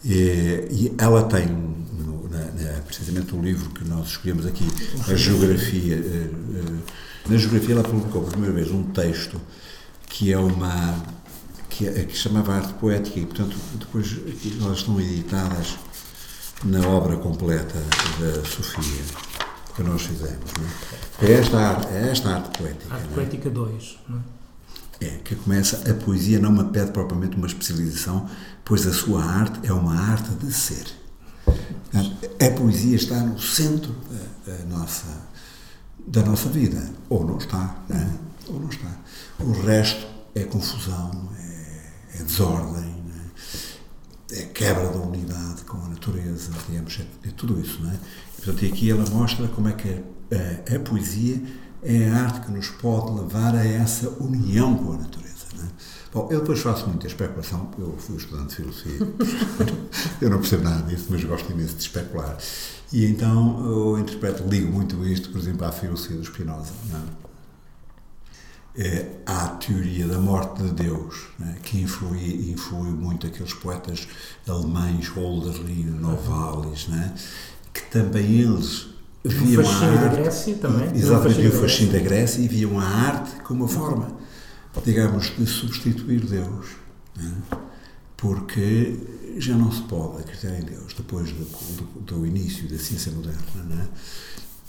e, 0.05 0.67
e 0.71 0.93
ela 0.97 1.23
tem, 1.23 1.45
no, 1.45 2.29
na, 2.29 2.45
na, 2.45 2.81
precisamente 2.83 3.35
o 3.35 3.41
livro 3.41 3.69
que 3.71 3.83
nós 3.83 4.07
escolhemos 4.07 4.45
aqui, 4.45 4.65
a 5.09 5.13
geografia, 5.13 5.95
eh, 5.95 6.29
eh, 6.55 7.29
na 7.29 7.35
geografia 7.35 7.75
ela 7.75 7.83
publicou 7.83 8.21
pela 8.21 8.31
primeira 8.31 8.55
vez 8.55 8.71
um 8.71 8.83
texto 8.83 9.41
que 10.07 10.31
é 10.31 10.37
uma 10.37 11.20
que, 11.71 11.87
é, 11.87 12.05
que 12.05 12.15
chamava 12.15 12.53
Arte 12.53 12.73
Poética 12.73 13.19
e, 13.19 13.25
portanto, 13.25 13.57
depois 13.75 14.19
elas 14.61 14.77
estão 14.79 14.99
editadas 14.99 15.77
na 16.63 16.87
obra 16.87 17.17
completa 17.17 17.79
da 18.19 18.45
Sofia 18.45 19.03
que 19.75 19.81
nós 19.83 20.01
fizemos. 20.03 20.51
É? 21.21 21.25
é? 21.25 21.31
esta 21.31 21.57
arte, 21.57 21.87
é 21.87 22.11
esta 22.11 22.35
arte 22.35 22.57
poética. 22.57 22.93
Arte 22.93 23.07
é? 23.09 23.13
Poética 23.15 23.49
2, 23.49 23.99
é? 25.01 25.05
é, 25.05 25.09
que 25.23 25.35
começa, 25.35 25.89
a 25.89 25.93
poesia 25.93 26.39
não 26.39 26.51
me 26.51 26.65
pede 26.65 26.91
propriamente 26.91 27.37
uma 27.37 27.47
especialização, 27.47 28.29
pois 28.65 28.85
a 28.85 28.93
sua 28.93 29.23
arte 29.23 29.67
é 29.67 29.73
uma 29.73 29.97
arte 29.97 30.29
de 30.35 30.53
ser. 30.53 30.85
A 31.93 32.49
poesia 32.57 32.95
está 32.95 33.19
no 33.21 33.39
centro 33.39 33.95
da, 34.45 34.53
da 34.53 34.65
nossa, 34.65 35.07
da 36.05 36.21
nossa 36.21 36.49
vida, 36.49 36.89
ou 37.09 37.25
não 37.25 37.37
está, 37.37 37.75
não 37.89 37.97
é? 37.97 38.09
ou 38.47 38.59
não 38.59 38.69
está. 38.69 38.89
O 39.39 39.51
resto 39.51 40.05
é 40.35 40.43
confusão, 40.43 41.29
desordem, 42.23 43.01
é? 44.31 44.39
é 44.39 44.45
quebra 44.45 44.87
da 44.89 44.99
unidade 44.99 45.63
com 45.63 45.77
a 45.77 45.87
natureza, 45.89 46.51
digamos, 46.67 46.99
é, 46.99 47.27
é 47.27 47.31
tudo 47.31 47.59
isso, 47.59 47.81
não 47.81 47.91
é? 47.91 47.95
E, 47.95 48.41
portanto, 48.41 48.65
aqui 48.65 48.89
ela 48.89 49.05
mostra 49.09 49.47
como 49.47 49.67
é 49.67 49.73
que 49.73 49.89
a, 49.89 50.73
a, 50.73 50.75
a, 50.75 50.79
poesia 50.79 51.41
é 51.83 52.09
a 52.09 52.23
arte 52.23 52.41
que 52.41 52.51
nos 52.51 52.69
pode 52.69 53.11
levar 53.19 53.55
a 53.55 53.65
essa 53.65 54.09
união 54.21 54.75
com 54.75 54.93
a 54.93 54.97
natureza, 54.97 55.45
é? 55.59 55.67
Bom, 56.13 56.27
eu 56.29 56.41
depois 56.41 56.59
faço 56.59 56.87
muita 56.87 57.07
especulação, 57.07 57.71
eu 57.77 57.95
fui 57.97 58.17
estudante 58.17 58.49
de 58.49 58.55
filosofia, 58.55 58.99
eu 60.21 60.29
não 60.29 60.39
percebo 60.39 60.63
nada 60.63 60.83
disso, 60.83 61.07
mas 61.09 61.23
gosto 61.23 61.51
imenso 61.51 61.75
de 61.75 61.81
especular. 61.81 62.37
E 62.91 63.05
então 63.05 63.65
eu 63.65 63.99
interpreto, 63.99 64.43
ligo 64.43 64.69
muito 64.69 65.05
isto, 65.07 65.29
por 65.29 65.39
exemplo, 65.39 65.65
à 65.65 65.71
filosofia 65.71 66.17
do 66.17 66.25
Spinoza, 66.25 66.73
não 66.89 66.99
é? 66.99 67.30
É, 68.77 69.05
à 69.25 69.47
teoria 69.49 70.07
da 70.07 70.17
morte 70.17 70.63
de 70.63 70.71
Deus, 70.71 71.27
né, 71.37 71.57
que 71.61 71.79
influi, 71.81 72.51
influiu 72.51 72.93
muito 72.93 73.27
aqueles 73.27 73.53
poetas 73.53 74.07
alemães, 74.47 75.07
Holderlin, 75.09 75.83
Novalis, 75.99 76.87
né, 76.87 77.13
que 77.73 77.81
também 77.89 78.41
eles 78.41 78.87
viam 79.23 79.67
a 79.67 79.73
arte, 79.73 79.99
da 79.99 80.07
Grécia 80.07 80.55
também. 80.55 80.95
Exatamente, 80.95 81.47
o 81.47 81.51
fascínio 81.51 81.93
da 81.93 81.99
Grécia 81.99 82.41
e 82.41 82.47
viam 82.47 82.79
a 82.79 82.83
arte 82.83 83.41
como 83.43 83.65
uma 83.65 83.69
forma, 83.69 84.07
digamos, 84.85 85.35
de 85.37 85.45
substituir 85.45 86.25
Deus. 86.25 86.67
Né, 87.17 87.33
porque 88.15 88.97
já 89.37 89.55
não 89.55 89.71
se 89.71 89.81
pode 89.83 90.21
acreditar 90.21 90.55
em 90.55 90.63
Deus 90.63 90.93
depois 90.93 91.31
do, 91.31 91.43
do, 91.43 92.01
do 92.01 92.25
início 92.25 92.69
da 92.69 92.77
ciência 92.77 93.11
moderna, 93.11 93.63
né, 93.67 93.87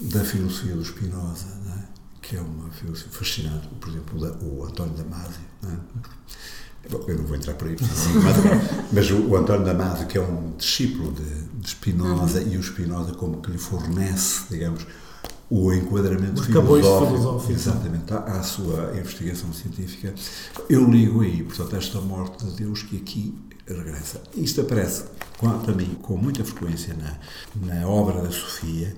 da 0.01 0.25
filosofia 0.25 0.75
do 0.75 0.85
Spinoza, 0.85 1.47
que 2.33 2.39
é 2.39 2.41
uma 2.41 2.71
filosofia 2.71 3.13
fascinante, 3.13 3.69
por 3.79 3.91
exemplo, 3.91 4.39
o 4.41 4.65
António 4.65 4.95
Damasio. 4.95 5.43
Não 5.61 5.71
é? 5.71 5.77
eu 7.07 7.19
não 7.19 7.25
vou 7.25 7.37
entrar 7.37 7.55
por 7.55 7.69
aí, 7.69 7.77
mas 8.91 9.11
o, 9.11 9.29
o 9.29 9.37
António 9.37 9.67
Damasio, 9.67 10.07
que 10.07 10.17
é 10.17 10.21
um 10.21 10.55
discípulo 10.57 11.13
de, 11.13 11.61
de 11.61 11.69
Spinoza, 11.69 12.41
uhum. 12.41 12.53
e 12.53 12.57
o 12.57 12.63
Spinoza 12.63 13.13
como 13.13 13.43
que 13.43 13.51
lhe 13.51 13.59
fornece, 13.59 14.45
digamos, 14.49 14.87
o 15.51 15.75
enquadramento 15.75 16.43
filosófico, 16.43 17.19
filosófico, 17.19 17.53
exatamente, 17.53 18.15
à, 18.15 18.19
à, 18.21 18.43
sua 18.43 18.95
investigação 18.97 19.53
científica, 19.53 20.15
eu 20.71 20.91
ligo 20.91 21.21
aí, 21.21 21.43
portanto, 21.43 21.77
esta 21.77 22.01
morte 22.01 22.47
de 22.47 22.53
Deus 22.53 22.83
que 22.83 22.97
aqui 22.97 23.35
regressa. 23.73 24.23
Isto 24.35 24.63
aparece 24.63 25.05
para 25.39 25.75
mim 25.75 25.97
com 26.03 26.17
muita 26.17 26.45
frequência 26.45 26.95
na, 26.95 27.19
na 27.67 27.89
obra 27.89 28.23
da 28.23 28.31
Sofia, 28.31 28.95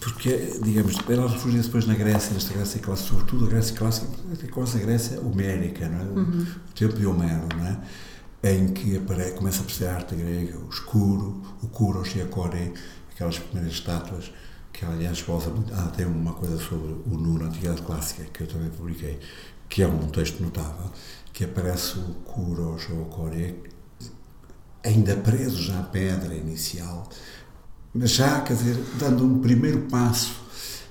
porque, 0.00 0.58
digamos, 0.62 0.96
ela 1.08 1.28
refugia-se 1.28 1.66
depois 1.66 1.86
na 1.86 1.94
Grécia, 1.94 2.32
nesta 2.32 2.54
Grécia 2.54 2.80
clássica, 2.80 3.08
sobretudo 3.08 3.46
a 3.46 3.48
Grécia 3.48 3.76
clássica, 3.76 4.06
quase 4.52 4.78
a 4.78 4.80
Grécia 4.80 5.20
homérica, 5.20 5.88
não 5.88 6.00
é? 6.00 6.02
Uhum. 6.04 6.46
o 6.70 6.72
tempo 6.74 6.94
de 6.94 7.06
Homero, 7.06 7.48
não 7.56 7.66
é? 7.66 7.78
em 8.44 8.68
que 8.68 8.98
aparece, 8.98 9.32
começa 9.32 9.58
a 9.58 9.60
aparecer 9.62 9.88
a 9.88 9.94
arte 9.94 10.14
grega, 10.14 10.58
o 10.58 10.68
escuro, 10.68 11.42
o 11.62 11.68
kuros 11.68 12.14
e 12.14 12.20
a 12.20 12.26
core, 12.26 12.74
aquelas 13.10 13.38
primeiras 13.38 13.72
estátuas, 13.72 14.30
que 14.70 14.84
aliás 14.84 15.22
goza 15.22 15.48
muito. 15.48 15.72
Ah, 15.72 15.90
tem 15.96 16.04
uma 16.04 16.34
coisa 16.34 16.58
sobre 16.58 16.92
o 16.92 17.16
Nu 17.16 17.38
na 17.38 17.46
Antiguidade 17.46 17.80
Clássica, 17.80 18.24
que 18.24 18.42
eu 18.42 18.46
também 18.46 18.68
publiquei, 18.68 19.18
que 19.68 19.82
é 19.82 19.88
um 19.88 20.08
texto 20.08 20.42
notável, 20.42 20.90
que 21.32 21.44
aparece 21.44 21.98
o 21.98 22.14
kuros 22.24 22.86
ou 22.90 23.02
o 23.02 23.04
core 23.06 23.54
ainda 24.84 25.16
presos 25.16 25.70
à 25.70 25.82
pedra 25.82 26.34
inicial, 26.34 27.08
mas 27.94 28.10
já, 28.10 28.40
quer 28.40 28.54
dizer, 28.54 28.76
dando 28.98 29.24
um 29.24 29.38
primeiro 29.38 29.82
passo, 29.82 30.34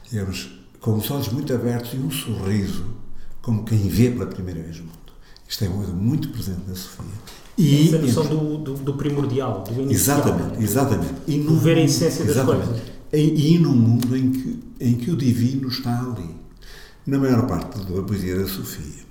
digamos, 0.09 0.59
com 0.79 0.95
os 0.95 1.09
olhos 1.11 1.29
muito 1.29 1.53
abertos 1.53 1.93
e 1.93 1.97
um 1.97 2.09
sorriso, 2.09 2.85
como 3.41 3.63
quem 3.63 3.87
vê 3.87 4.09
pela 4.09 4.25
primeira 4.25 4.61
vez 4.61 4.79
o 4.79 4.83
mundo. 4.83 4.93
Isto 5.47 5.65
é 5.65 5.67
uma 5.67 5.77
coisa 5.77 5.93
muito 5.93 6.29
presente 6.29 6.61
na 6.67 6.75
Sofia. 6.75 7.05
E, 7.57 7.87
Essa 7.87 7.99
noção 7.99 8.25
do, 8.25 8.57
do, 8.57 8.73
do, 8.73 8.93
primordial, 8.95 9.63
do 9.63 9.81
inicial. 9.81 10.19
Exatamente, 10.19 10.63
exatamente. 10.63 11.13
E 11.27 11.37
no, 11.37 11.57
ver 11.57 11.77
a 11.77 11.81
essência 11.81 12.25
das 12.25 12.43
coisas. 12.43 12.81
E, 13.11 13.53
e 13.53 13.59
num 13.59 13.75
mundo 13.75 14.17
em 14.17 14.31
que, 14.31 14.63
em 14.79 14.95
que 14.95 15.11
o 15.11 15.15
divino 15.15 15.67
está 15.67 15.99
ali. 15.99 16.35
Na 17.05 17.19
maior 17.19 17.45
parte 17.45 17.77
da 17.79 18.01
poesia 18.01 18.39
da 18.39 18.47
Sofia, 18.47 19.03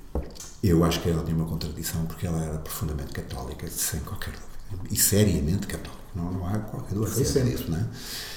eu 0.62 0.82
acho 0.82 1.00
que 1.00 1.10
ela 1.10 1.22
tinha 1.22 1.36
uma 1.36 1.44
contradição, 1.44 2.04
porque 2.06 2.26
ela 2.26 2.42
era 2.42 2.58
profundamente 2.58 3.12
católica, 3.12 3.68
sem 3.68 4.00
qualquer 4.00 4.32
dúvida. 4.32 4.52
E 4.90 4.96
seriamente 4.96 5.66
católica. 5.66 6.02
Não, 6.14 6.30
não 6.30 6.46
há 6.46 6.58
qualquer 6.58 6.94
dúvida 6.94 7.22
acerca 7.22 7.50
disso. 7.50 7.70
Não 7.70 7.78
é? 7.78 7.86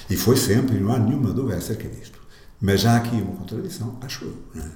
E 0.08 0.16
foi 0.16 0.36
sempre, 0.36 0.78
não 0.78 0.92
há 0.92 0.98
nenhuma 0.98 1.32
dúvida 1.32 1.58
acerca 1.58 1.88
disto. 1.88 2.18
Mas 2.60 2.86
há 2.86 2.96
aqui 2.96 3.16
uma 3.16 3.36
contradição, 3.36 3.98
acho 4.00 4.24
eu. 4.24 4.36
Não 4.54 4.64
é? 4.64 4.70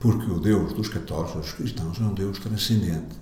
Porque 0.00 0.30
o 0.30 0.40
Deus 0.40 0.72
dos 0.72 0.88
católicos, 0.88 1.34
dos 1.34 1.52
cristãos, 1.52 2.00
é 2.00 2.04
um 2.04 2.14
Deus 2.14 2.38
transcendente. 2.38 3.16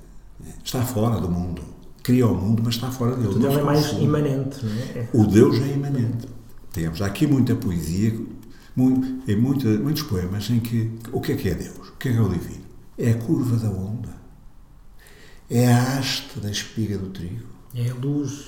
É? 0.47 0.53
Está 0.65 0.83
fora 0.83 1.21
do 1.21 1.29
mundo. 1.29 1.63
Cria 2.03 2.27
o 2.27 2.35
mundo, 2.35 2.63
mas 2.65 2.75
está 2.75 2.91
fora 2.91 3.17
dele. 3.17 3.35
O 3.35 3.39
Deus 3.39 3.57
é 3.57 3.63
mais 3.63 3.93
imanente, 3.93 4.65
não 4.65 4.73
é? 4.73 5.09
O 5.13 5.27
Deus 5.27 5.57
é 5.57 5.75
imanente. 5.75 6.27
Temos 6.73 7.03
aqui 7.03 7.27
muita 7.27 7.55
poesia, 7.55 8.19
muito, 8.75 9.31
em 9.31 9.37
muita, 9.37 9.69
muitos 9.69 10.03
poemas 10.05 10.49
em 10.49 10.61
que 10.61 10.91
o 11.13 11.21
que 11.21 11.33
é 11.33 11.37
que 11.37 11.49
é 11.51 11.55
Deus? 11.55 11.89
O 11.89 11.97
que 11.99 12.09
é 12.09 12.13
que 12.13 12.19
é 12.19 12.21
o 12.21 12.29
divino? 12.29 12.65
É 12.97 13.11
a 13.11 13.15
curva 13.19 13.57
da 13.57 13.69
onda. 13.69 14.17
É 15.51 15.71
a 15.71 15.99
haste 15.99 16.41
da 16.41 16.51
espiga 16.51 16.97
do 16.97 17.11
trigo. 17.11 17.58
É 17.79 17.91
a 17.91 17.95
luz. 17.95 18.47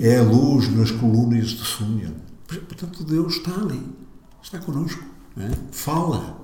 É 0.00 0.18
a 0.18 0.22
luz 0.22 0.68
nas 0.74 0.90
colunas 0.90 1.50
de 1.50 1.64
Súmia. 1.64 2.12
Portanto, 2.48 3.04
Deus 3.04 3.34
está 3.36 3.52
ali. 3.52 3.80
Está 4.42 4.58
connosco. 4.58 5.00
É? 5.38 5.48
Fala. 5.70 6.40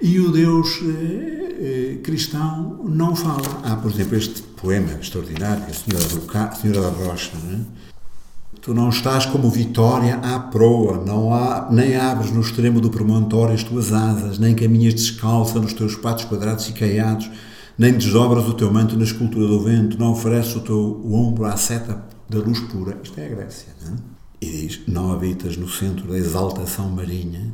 E 0.00 0.18
o 0.18 0.32
Deus 0.32 0.80
eh, 0.82 1.96
eh, 1.96 2.00
cristão 2.02 2.84
não 2.88 3.14
fala. 3.14 3.60
Há, 3.62 3.76
por 3.76 3.90
exemplo, 3.90 4.16
este 4.16 4.42
poema 4.42 4.92
extraordinário, 4.92 5.64
a 5.64 5.74
Senhora, 5.74 6.04
do, 6.06 6.56
Senhora 6.56 6.80
da 6.80 6.88
Rocha. 6.88 7.32
Não 7.42 7.52
é? 7.52 7.60
Tu 8.62 8.72
não 8.72 8.88
estás 8.88 9.26
como 9.26 9.50
Vitória 9.50 10.16
à 10.16 10.40
proa, 10.40 11.04
não 11.04 11.34
há, 11.34 11.68
nem 11.70 11.96
abres 11.96 12.30
no 12.30 12.40
extremo 12.40 12.80
do 12.80 12.88
promontório 12.88 13.54
as 13.54 13.62
tuas 13.62 13.92
asas, 13.92 14.38
nem 14.38 14.54
caminhas 14.54 14.94
descalça 14.94 15.60
nos 15.60 15.74
teus 15.74 15.96
patos 15.96 16.24
quadrados 16.24 16.66
e 16.70 16.72
caiados, 16.72 17.30
nem 17.78 17.92
desdobras 17.92 18.46
o 18.46 18.54
teu 18.54 18.72
manto 18.72 18.96
na 18.96 19.04
escultura 19.04 19.46
do 19.46 19.60
vento, 19.60 19.98
não 19.98 20.12
ofereces 20.12 20.54
o 20.56 20.60
teu 20.60 20.76
o 20.76 21.14
ombro 21.14 21.44
à 21.44 21.56
seta 21.56 22.04
da 22.28 22.38
luz 22.38 22.60
pura. 22.60 22.98
Isto 23.02 23.18
é 23.18 23.26
a 23.26 23.28
Grécia, 23.28 23.74
não 23.84 23.94
é? 23.94 23.96
E 24.40 24.46
diz: 24.46 24.80
Não 24.86 25.12
habitas 25.12 25.56
no 25.56 25.68
centro 25.68 26.08
da 26.08 26.16
exaltação 26.16 26.88
marinha, 26.88 27.52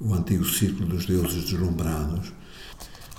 o 0.00 0.14
antigo 0.14 0.44
círculo 0.44 0.88
dos 0.88 1.06
deuses 1.06 1.44
deslumbrados, 1.44 2.32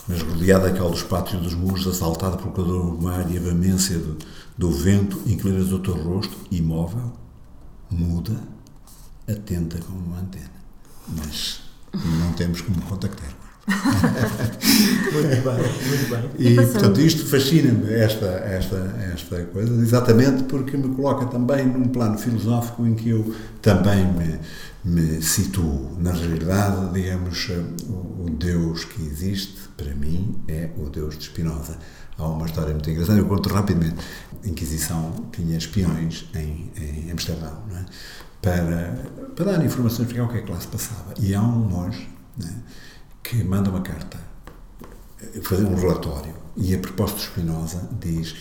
mas 0.07 0.21
rodeada 0.21 0.67
aquele 0.67 0.89
dos 0.89 1.03
pátios 1.03 1.41
dos 1.41 1.53
muros, 1.53 1.87
assaltada 1.87 2.37
pelo 2.37 2.51
calor 2.51 2.95
do 2.95 3.01
mar 3.01 3.29
e 3.31 3.37
a 3.37 3.41
vemência 3.41 3.97
do, 3.97 4.17
do 4.57 4.71
vento, 4.71 5.21
inclinas 5.25 5.71
o 5.71 5.79
teu 5.79 5.95
rosto, 5.95 6.35
imóvel, 6.51 7.13
muda, 7.89 8.37
atenta 9.27 9.79
como 9.79 9.99
uma 9.99 10.19
antena. 10.19 10.57
Mas 11.07 11.61
não 11.93 12.33
temos 12.33 12.61
como 12.61 12.81
contactar. 12.81 13.46
muito 15.11 15.43
bem, 15.43 15.59
muito 15.89 16.09
bem. 16.09 16.29
E, 16.39 16.55
portanto, 16.55 17.01
isto 17.01 17.25
fascina-me, 17.25 17.93
esta, 17.93 18.25
esta, 18.25 18.77
esta 19.13 19.43
coisa, 19.45 19.73
exatamente 19.81 20.43
porque 20.43 20.77
me 20.77 20.95
coloca 20.95 21.25
também 21.25 21.65
num 21.65 21.89
plano 21.89 22.17
filosófico 22.17 22.85
em 22.85 22.95
que 22.95 23.09
eu 23.09 23.35
também 23.61 24.05
me, 24.05 24.39
me 24.85 25.21
situo. 25.21 25.97
Na 25.99 26.13
realidade, 26.13 26.93
digamos, 26.93 27.49
o 27.89 28.29
Deus 28.29 28.85
que 28.85 29.01
existe, 29.01 29.57
para 29.75 29.93
mim, 29.93 30.41
é 30.47 30.69
o 30.77 30.89
Deus 30.89 31.17
de 31.17 31.25
Spinoza. 31.25 31.77
Há 32.17 32.25
uma 32.25 32.45
história 32.45 32.71
muito 32.71 32.89
engraçada, 32.89 33.19
eu 33.19 33.25
conto 33.25 33.49
rapidamente. 33.49 33.97
A 34.43 34.47
Inquisição 34.47 35.11
tinha 35.33 35.57
espiões 35.57 36.29
em, 36.33 36.71
em 36.77 37.11
Amsterdão, 37.11 37.63
é? 37.75 37.85
para, 38.41 38.97
para 39.35 39.45
dar 39.45 39.65
informações 39.65 40.11
para 40.11 40.23
o 40.23 40.29
que 40.29 40.37
é 40.37 40.41
que 40.41 40.51
lá 40.51 40.59
se 40.59 40.67
passava. 40.67 41.13
E 41.19 41.35
há 41.35 41.41
um 41.41 41.67
monge 41.67 42.07
é? 42.43 42.53
Que 43.27 43.43
manda 43.43 43.69
uma 43.69 43.81
carta, 43.81 44.17
fazer 45.43 45.65
um 45.65 45.75
relatório, 45.75 46.33
e 46.55 46.73
a 46.73 46.79
propósito 46.79 47.17
de 47.17 47.23
Spinoza 47.25 47.89
diz 47.99 48.35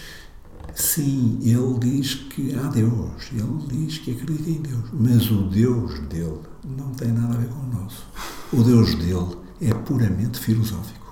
Sim, 0.75 1.41
ele 1.43 1.79
diz 1.81 2.15
que 2.15 2.55
há 2.55 2.69
Deus, 2.69 3.31
ele 3.33 3.67
diz 3.69 3.99
que 3.99 4.13
acredita 4.13 4.49
em 4.49 4.63
Deus, 4.63 4.85
mas 4.93 5.29
o 5.31 5.49
Deus 5.49 5.99
dele 6.09 6.39
não 6.65 6.91
tem 6.93 7.09
nada 7.09 7.35
a 7.35 7.39
ver 7.39 7.49
com 7.49 7.61
o 7.61 7.83
nosso. 7.83 8.07
O 8.53 8.63
Deus 8.63 8.95
dele 8.95 9.37
é 9.61 9.75
puramente 9.75 10.39
filosófico. 10.39 11.06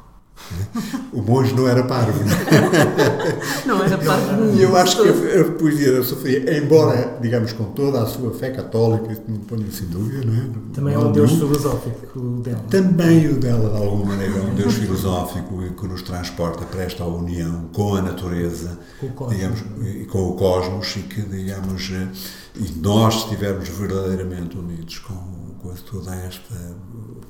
O 1.13 1.23
monge 1.23 1.55
não 1.55 1.67
era 1.69 1.83
parvo. 1.85 2.19
Não 3.65 3.83
era 3.83 3.97
parvo. 3.97 4.55
E 4.55 4.63
eu 4.63 4.77
acho 4.77 5.03
que 5.03 5.09
a, 5.09 5.45
poesia 5.45 5.93
da 5.93 6.03
Sofia, 6.03 6.59
embora, 6.59 7.19
digamos, 7.21 7.53
com 7.53 7.65
toda 7.65 8.03
a 8.03 8.07
sua 8.07 8.33
fé 8.33 8.51
católica, 8.51 9.17
não 9.27 9.39
ponho 9.39 9.71
sem 9.71 9.87
dúvida, 9.87 10.25
não 10.25 10.35
é? 10.35 10.47
Também 10.73 10.95
é 10.95 10.99
um 10.99 11.13
Deus 11.13 11.33
filosófico 11.33 12.19
o 12.19 12.41
dela. 12.43 12.61
Também 12.69 13.29
o 13.29 13.37
dela, 13.39 13.71
de 13.71 13.77
alguma 13.85 14.05
maneira, 14.07 14.39
é 14.39 14.43
um 14.43 14.55
Deus 14.55 14.75
filosófico 14.75 15.63
e 15.63 15.71
que 15.71 15.87
nos 15.87 16.03
transporta 16.03 16.65
para 16.65 16.83
esta 16.83 17.05
união 17.05 17.69
com 17.73 17.95
a 17.95 18.03
natureza, 18.03 18.79
com 19.17 19.29
digamos, 19.29 19.61
e 19.83 20.05
com 20.05 20.29
o 20.29 20.35
cosmos 20.35 20.97
e 20.97 21.01
que, 21.01 21.23
digamos, 21.23 21.91
eh, 21.93 22.09
e 22.57 22.81
nós 22.81 23.25
estivermos 23.25 23.69
verdadeiramente 23.69 24.59
unidos 24.59 24.99
com, 24.99 25.15
com 25.63 25.75
toda 25.91 26.15
esta 26.15 26.55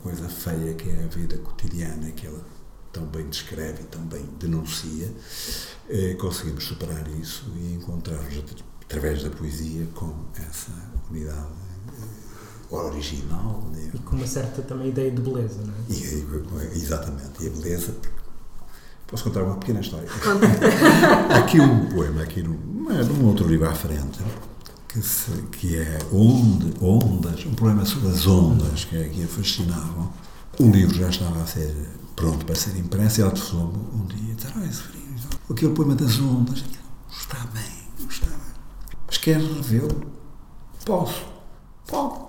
coisa 0.02 0.28
feia 0.28 0.74
que 0.74 0.90
é 0.90 1.04
a 1.04 1.14
vida 1.14 1.38
cotidiana, 1.38 2.10
que 2.10 2.26
ela 2.26 2.40
tão 2.94 3.04
bem 3.07 3.28
descreve 3.28 3.83
e 3.83 3.85
tão 3.87 4.00
bem 4.02 4.24
denuncia, 4.38 5.12
eh, 5.90 6.14
conseguimos 6.14 6.64
superar 6.64 7.07
isso 7.20 7.44
e 7.57 7.74
encontrar-nos 7.74 8.44
através 8.85 9.24
da 9.24 9.30
poesia 9.30 9.87
com 9.94 10.14
essa 10.37 10.70
unidade 11.11 11.48
eh, 11.88 12.74
original. 12.74 13.68
Né? 13.72 13.90
E 13.92 13.98
com 13.98 14.16
uma 14.16 14.26
certa 14.26 14.62
também 14.62 14.88
ideia 14.88 15.11
de 15.11 15.20
beleza, 15.20 15.61
não 15.66 15.74
é? 15.74 15.92
E, 15.92 16.78
exatamente, 16.78 17.42
e 17.42 17.48
a 17.48 17.50
beleza. 17.50 17.94
Posso 19.09 19.24
contar 19.24 19.42
uma 19.42 19.57
pequena 19.57 19.80
história? 19.80 20.09
aqui 21.37 21.61
um 21.61 21.87
poema, 21.87 22.22
aqui 22.22 22.42
num, 22.42 22.90
é, 22.90 23.02
num 23.04 23.26
outro 23.26 23.46
livro 23.46 23.68
à 23.68 23.74
frente, 23.74 24.20
que, 24.88 25.02
se, 25.02 25.30
que 25.52 25.76
é 25.76 25.98
Onde, 26.12 26.72
Ondas, 26.80 27.44
um 27.44 27.54
poema 27.54 27.85
sobre 27.85 28.09
as 28.09 28.26
ondas, 28.26 28.85
que 28.85 28.96
é 28.96 29.04
aqui 29.04 29.26
fascinavam. 29.26 30.12
O 30.59 30.70
livro 30.70 30.94
já 30.94 31.11
estava 31.11 31.42
a 31.42 31.46
ser 31.46 31.74
pronto 32.14 32.44
para 32.44 32.55
ser 32.55 32.77
impresso, 32.77 33.20
e 33.20 33.22
ela 33.22 33.31
telefonou-me 33.31 33.79
um 33.94 34.07
dia 34.07 34.33
e 34.33 34.35
disse: 34.35 34.46
Ah, 34.48 35.53
aquele 35.53 35.72
poema 35.72 35.94
das 35.94 36.18
ondas, 36.18 36.64
está 37.11 37.38
bem, 37.53 38.09
está 38.09 38.27
bem. 38.27 38.38
Mas 39.07 39.18
quer 39.18 39.40
revê-lo? 39.40 40.12
Posso. 40.85 41.24
Pode. 41.87 42.24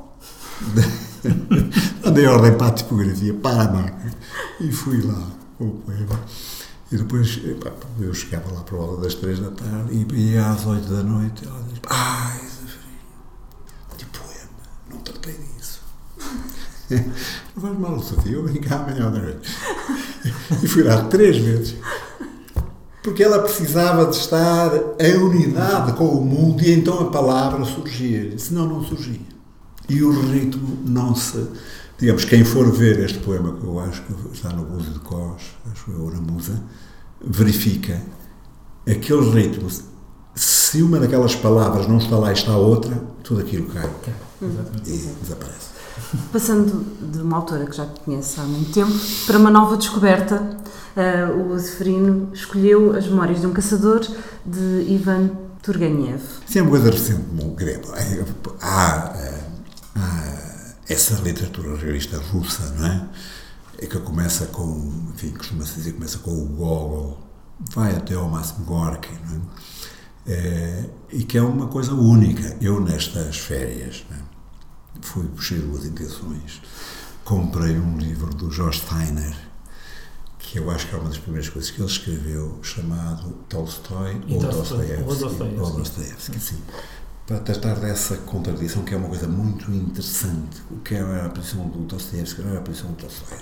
Andei 2.06 2.26
a 2.26 2.34
ordem 2.34 2.58
para 2.58 2.68
a 2.68 2.72
tipografia, 2.72 3.34
para 3.34 3.64
a 3.64 3.72
máquina, 3.72 4.14
e 4.60 4.72
fui 4.72 5.02
lá 5.02 5.32
com 5.58 5.68
o 5.68 5.72
poema. 5.82 6.20
E 6.92 6.98
depois 6.98 7.40
eu 8.00 8.14
chegava 8.14 8.54
lá 8.54 8.62
para 8.62 8.78
a 8.78 8.82
hora 8.82 9.02
das 9.02 9.16
três 9.16 9.40
da 9.40 9.50
tarde 9.52 9.92
e, 9.92 10.34
e 10.34 10.38
às 10.38 10.66
oito 10.66 10.88
da 10.88 11.04
noite 11.04 11.46
ela 11.46 11.64
diz: 11.70 11.80
Ai, 11.90 12.38
Zé 12.38 13.98
de 13.98 14.06
poema, 14.06 14.50
não 14.92 15.00
tratei 15.00 15.34
disso. 15.34 15.82
Faz 17.66 17.80
mal, 17.80 18.00
Sofia, 18.00 18.34
eu 18.34 18.44
venho 18.44 18.62
cá 18.62 18.76
amanhã 18.76 19.08
outra 19.08 19.22
vez. 19.22 19.38
E 20.62 20.68
fui 20.68 20.84
lá 20.84 21.04
três 21.06 21.38
vezes. 21.38 21.76
Porque 23.02 23.24
ela 23.24 23.40
precisava 23.40 24.06
de 24.06 24.18
estar 24.18 24.72
em 25.00 25.16
unidade 25.16 25.94
com 25.94 26.06
o 26.06 26.24
mundo 26.24 26.64
e 26.64 26.72
então 26.72 27.00
a 27.00 27.10
palavra 27.10 27.66
surgia. 27.66 28.38
Senão 28.38 28.68
não 28.68 28.84
surgia. 28.84 29.20
E 29.90 30.04
o 30.04 30.12
ritmo 30.30 30.78
não 30.86 31.16
se. 31.16 31.44
Digamos, 31.98 32.24
quem 32.26 32.46
for 32.46 32.72
ver 32.72 33.00
este 33.00 33.18
poema, 33.18 33.54
que 33.54 33.64
eu 33.64 33.80
acho 33.80 34.04
que 34.04 34.14
está 34.32 34.50
no 34.50 34.64
Búzio 34.64 34.94
de 34.94 35.00
Cós, 35.00 35.42
acho 35.72 35.90
eu, 35.90 36.12
na 36.12 36.22
Musa, 36.22 36.62
verifica 37.20 38.00
aquele 38.88 39.28
ritmo. 39.32 39.68
Se 40.36 40.84
uma 40.84 41.00
daquelas 41.00 41.36
palavras 41.36 41.88
não 41.88 41.98
está 41.98 42.16
lá 42.16 42.30
e 42.30 42.34
está 42.34 42.56
outra, 42.56 42.96
tudo 43.24 43.42
aquilo 43.42 43.66
cai. 43.70 43.90
E 44.86 45.10
desaparece. 45.24 45.75
Passando 46.32 46.86
de 47.12 47.20
uma 47.20 47.38
autora 47.38 47.66
que 47.66 47.76
já 47.76 47.86
conhece 47.86 48.40
há 48.40 48.44
muito 48.44 48.72
tempo 48.72 48.94
para 49.26 49.38
uma 49.38 49.50
nova 49.50 49.78
descoberta, 49.78 50.58
uh, 50.96 51.52
o 51.52 51.58
Zeferino 51.58 52.30
escolheu 52.34 52.96
As 52.96 53.08
Memórias 53.08 53.42
de 53.42 53.48
um 53.48 53.54
Caçador, 53.54 54.06
de 54.46 54.86
Ivan 54.90 55.30
Turgenev. 55.62 56.22
Sim, 56.46 56.60
é 56.60 56.62
uma 56.62 56.72
coisa 56.72 56.92
recente 56.92 57.24
no 57.34 57.52
grego. 57.52 57.92
Há, 58.62 59.14
eh, 59.18 59.44
há, 59.96 60.76
essa 60.88 61.16
literatura 61.22 61.76
realista 61.76 62.18
russa, 62.18 62.74
não 62.78 62.86
é? 62.86 63.08
É 63.80 63.88
que 63.88 64.00
começa 64.00 64.46
com, 64.48 65.12
enfim, 65.14 65.32
costuma-se 65.32 65.76
dizer, 65.76 65.94
começa 65.94 66.20
com 66.20 66.32
o 66.32 66.46
Gogol, 66.46 67.20
vai 67.74 67.96
até 67.96 68.14
ao 68.14 68.30
Máximo 68.30 68.66
Gorky, 68.66 69.10
não 69.28 69.38
é? 69.38 69.42
É, 70.28 70.86
e 71.12 71.24
que 71.24 71.38
é 71.38 71.42
uma 71.42 71.68
coisa 71.68 71.94
única. 71.94 72.58
Eu, 72.60 72.80
nestas 72.82 73.38
férias, 73.38 74.04
né, 74.10 74.18
fui 75.06 75.28
puxar 75.28 75.60
duas 75.60 75.86
intenções. 75.86 76.62
Comprei 77.24 77.78
um 77.78 77.98
livro 77.98 78.34
do 78.34 78.52
George 78.52 78.82
Steiner, 78.82 79.36
que 80.40 80.60
eu 80.60 80.70
acho 80.70 80.88
que 80.88 80.96
é 80.96 80.98
uma 80.98 81.10
das 81.10 81.18
primeiras 81.18 81.50
coisas 81.50 81.72
que 81.72 81.82
ele 81.82 81.90
escreveu, 81.90 82.60
chamado 82.62 83.32
Tolstói 83.50 84.22
ou 84.30 84.40
Dostoevsky. 84.40 85.04
Ou 85.60 85.72
Dostoevsky, 85.72 86.40
sim. 86.40 86.62
Para 87.26 87.40
tratar 87.40 87.76
dessa 87.76 88.18
contradição, 88.18 88.84
que 88.84 88.94
é 88.94 88.98
uma 88.98 89.10
coisa 89.10 89.28
muito 89.28 89.72
interessante. 89.72 90.62
O 90.70 90.78
que 90.78 90.94
era 90.94 91.18
é 91.18 91.26
a 91.26 91.30
posição 91.30 91.68
do 91.68 91.80
Dostoevsky, 91.80 92.42
não 92.42 92.50
era 92.52 92.60
a 92.60 92.64
posição 92.64 92.92
do 92.92 92.98
Tolstói. 92.98 93.38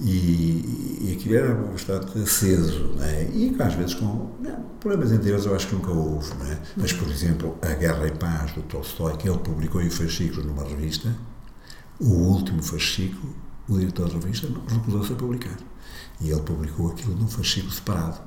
E, 0.00 1.00
e 1.00 1.16
aquilo 1.16 1.36
era 1.36 1.54
bastante 1.54 2.18
aceso, 2.18 2.94
né? 2.96 3.30
e 3.32 3.54
às 3.58 3.74
vezes 3.74 3.94
com 3.94 4.30
né, 4.40 4.58
problemas 4.80 5.12
interiores 5.12 5.44
eu 5.44 5.54
acho 5.54 5.68
que 5.68 5.74
nunca 5.74 5.90
houve. 5.90 6.34
Né? 6.34 6.58
Mas, 6.76 6.92
por 6.92 7.08
exemplo, 7.08 7.56
A 7.62 7.74
Guerra 7.74 8.06
e 8.06 8.10
Paz 8.12 8.52
do 8.52 8.62
Tolstói, 8.62 9.16
que 9.16 9.28
ele 9.28 9.38
publicou 9.38 9.82
em 9.82 9.90
fascículos 9.90 10.44
numa 10.44 10.64
revista, 10.64 11.14
o 12.00 12.10
último 12.10 12.62
fascículo, 12.62 13.34
o 13.68 13.78
diretor 13.78 14.08
da 14.08 14.14
revista 14.14 14.48
recusou-se 14.68 15.12
a 15.12 15.16
publicar. 15.16 15.56
E 16.20 16.30
ele 16.30 16.40
publicou 16.40 16.90
aquilo 16.90 17.14
num 17.14 17.28
fascículo 17.28 17.72
separado, 17.72 18.20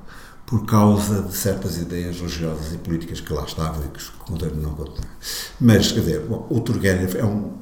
por 0.46 0.64
causa 0.64 1.22
de 1.22 1.34
certas 1.34 1.76
ideias 1.76 2.16
religiosas 2.16 2.72
e 2.72 2.78
políticas 2.78 3.20
que 3.20 3.32
lá 3.32 3.44
estavam 3.44 3.84
e 3.84 3.88
que 3.88 4.00
o 4.32 4.56
não 4.56 4.74
condenar. 4.74 5.18
Mas, 5.60 5.90
quer 5.90 6.00
dizer, 6.00 6.26
o 6.30 6.60
Turgenev 6.60 7.16
é 7.16 7.24
um, 7.24 7.52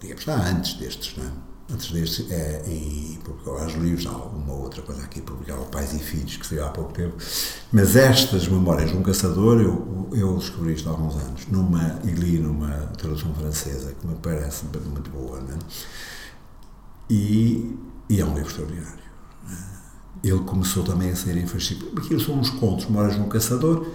digamos, 0.00 0.22
está 0.22 0.36
antes 0.36 0.74
destes, 0.74 1.16
não 1.16 1.24
é? 1.24 1.45
Antes 1.68 1.90
deste, 1.90 2.32
é, 2.32 2.62
e 2.68 3.18
publicou 3.24 3.58
vários 3.58 3.74
livros, 3.74 4.06
há 4.06 4.12
uma 4.12 4.52
outra 4.52 4.82
coisa 4.82 5.02
aqui, 5.02 5.20
publicava 5.20 5.64
Pais 5.64 5.92
e 5.94 5.98
Filhos, 5.98 6.36
que 6.36 6.46
saiu 6.46 6.64
há 6.64 6.68
pouco 6.68 6.92
tempo. 6.92 7.16
Mas 7.72 7.96
estas 7.96 8.46
memórias 8.46 8.90
de 8.90 8.96
um 8.96 9.02
caçador, 9.02 9.60
eu, 9.60 10.08
eu 10.12 10.36
descobri 10.36 10.74
isto 10.74 10.88
há 10.88 10.92
alguns 10.92 11.16
anos, 11.16 11.46
numa, 11.48 11.98
e 12.04 12.10
li 12.10 12.38
numa 12.38 12.70
tradução 12.96 13.34
francesa, 13.34 13.92
que 14.00 14.06
me 14.06 14.14
parece 14.14 14.64
muito 14.66 15.10
boa, 15.10 15.40
né? 15.40 15.58
e, 17.10 17.76
e 18.08 18.20
é 18.20 18.24
um 18.24 18.34
livro 18.34 18.48
extraordinário. 18.48 19.06
Ele 20.22 20.40
começou 20.40 20.82
também 20.82 21.10
a 21.10 21.16
sair 21.16 21.36
em 21.36 21.46
fascículo. 21.46 21.92
Aquilo 21.98 22.20
são 22.20 22.38
uns 22.38 22.50
contos, 22.50 22.86
Memórias 22.86 23.14
de 23.14 23.20
um 23.20 23.28
Caçador, 23.28 23.86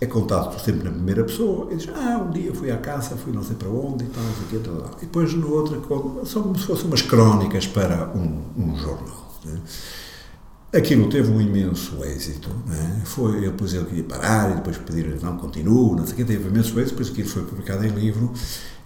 é 0.00 0.06
contado 0.06 0.58
sempre 0.60 0.84
na 0.84 0.90
primeira 0.90 1.24
pessoa, 1.24 1.72
e 1.72 1.76
diz, 1.76 1.88
ah, 1.88 2.18
um 2.18 2.30
dia 2.30 2.54
fui 2.54 2.70
à 2.70 2.76
caça, 2.76 3.16
fui 3.16 3.32
não 3.32 3.42
sei 3.42 3.56
para 3.56 3.68
onde 3.68 4.04
e 4.04 4.08
tal, 4.08 4.22
não 4.22 4.34
sei 4.34 4.44
o 4.44 4.48
quê, 4.48 4.58
tal, 4.58 4.76
tal. 4.76 4.98
e 4.98 5.06
depois 5.06 5.32
no 5.32 5.50
outro, 5.50 6.26
são 6.26 6.42
como 6.42 6.58
se 6.58 6.66
fossem 6.66 6.86
umas 6.86 7.02
crónicas 7.02 7.66
para 7.66 8.12
um, 8.14 8.42
um 8.56 8.76
jornal. 8.76 9.32
Né? 9.44 9.58
Aquilo 10.74 11.08
teve 11.08 11.30
um 11.30 11.40
imenso 11.40 12.04
êxito, 12.04 12.50
né? 12.66 13.02
foi, 13.06 13.40
depois 13.40 13.72
ele 13.72 13.86
queria 13.86 14.04
parar, 14.04 14.50
e 14.50 14.54
depois 14.56 14.76
pediram 14.76 15.16
não, 15.22 15.38
continua, 15.38 15.96
não 15.96 16.04
sei 16.04 16.12
o 16.12 16.16
quê, 16.16 16.24
teve 16.24 16.48
imenso 16.48 16.78
êxito, 16.78 16.90
depois 16.90 17.08
aquilo 17.08 17.28
foi 17.28 17.44
publicado 17.44 17.86
em 17.86 17.90
livro, 17.90 18.32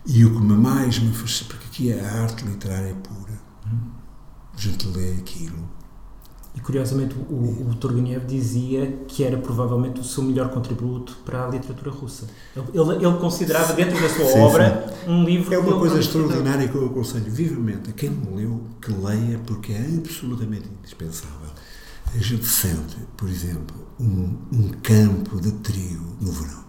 e 0.07 0.25
o 0.25 0.31
que 0.31 0.47
mais 0.47 1.01
me 1.01 1.13
fez, 1.13 1.43
porque 1.43 1.67
aqui 1.67 1.93
é 1.93 2.01
a 2.01 2.23
arte 2.23 2.45
literária 2.45 2.95
pura, 2.95 3.41
a 4.55 4.61
gente 4.61 4.87
lê 4.89 5.15
aquilo, 5.15 5.70
e 6.55 6.61
curiosamente 6.61 7.15
o, 7.15 7.71
o 7.71 7.75
Turgenev 7.77 8.25
dizia 8.27 8.87
que 9.07 9.23
era 9.23 9.37
provavelmente 9.39 10.01
o 10.01 10.05
seu 10.05 10.23
melhor 10.23 10.51
contributo 10.51 11.17
para 11.25 11.47
a 11.47 11.49
literatura 11.49 11.91
russa. 11.91 12.27
Ele, 12.57 13.07
ele 13.07 13.19
considerava 13.19 13.73
dentro 13.73 14.01
da 14.01 14.09
sua 14.09 14.27
sim, 14.27 14.39
obra 14.41 14.95
sim. 15.05 15.11
um 15.11 15.25
livro. 15.25 15.55
É 15.55 15.59
uma 15.59 15.79
coisa 15.79 16.01
extraordinária 16.01 16.67
que 16.67 16.75
eu 16.75 16.87
aconselho 16.87 17.31
vivamente 17.31 17.91
a 17.91 17.93
quem 17.93 18.11
não 18.11 18.35
leu 18.35 18.65
que 18.83 18.91
leia, 18.91 19.39
porque 19.47 19.73
é 19.73 19.87
absolutamente 19.97 20.69
indispensável. 20.81 21.51
A 22.13 22.19
gente 22.19 22.45
sente, 22.45 22.97
por 23.17 23.29
exemplo, 23.29 23.77
um, 24.01 24.37
um 24.53 24.69
campo 24.83 25.41
de 25.41 25.53
trigo 25.53 26.17
no 26.21 26.33
verão. 26.33 26.65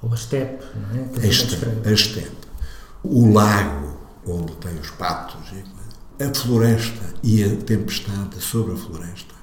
Ou 0.00 0.10
a 0.10 0.14
estepe, 0.14 0.64
não 0.74 0.98
é? 0.98 1.22
A 1.22 1.26
estepe, 1.26 1.88
a 1.88 1.92
estepe. 1.92 2.48
O 3.02 3.30
lago 3.30 3.98
onde 4.26 4.54
tem 4.56 4.74
os 4.78 4.90
patos 4.90 5.52
a 6.20 6.34
floresta 6.34 7.14
e 7.22 7.44
a 7.44 7.56
tempestade 7.56 8.40
sobre 8.40 8.74
a 8.74 8.76
floresta. 8.76 9.34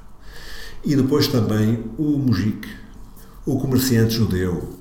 E 0.84 0.96
depois 0.96 1.28
também 1.28 1.84
o 1.98 2.18
mujique, 2.18 2.70
o 3.46 3.60
comerciante 3.60 4.14
judeu, 4.14 4.78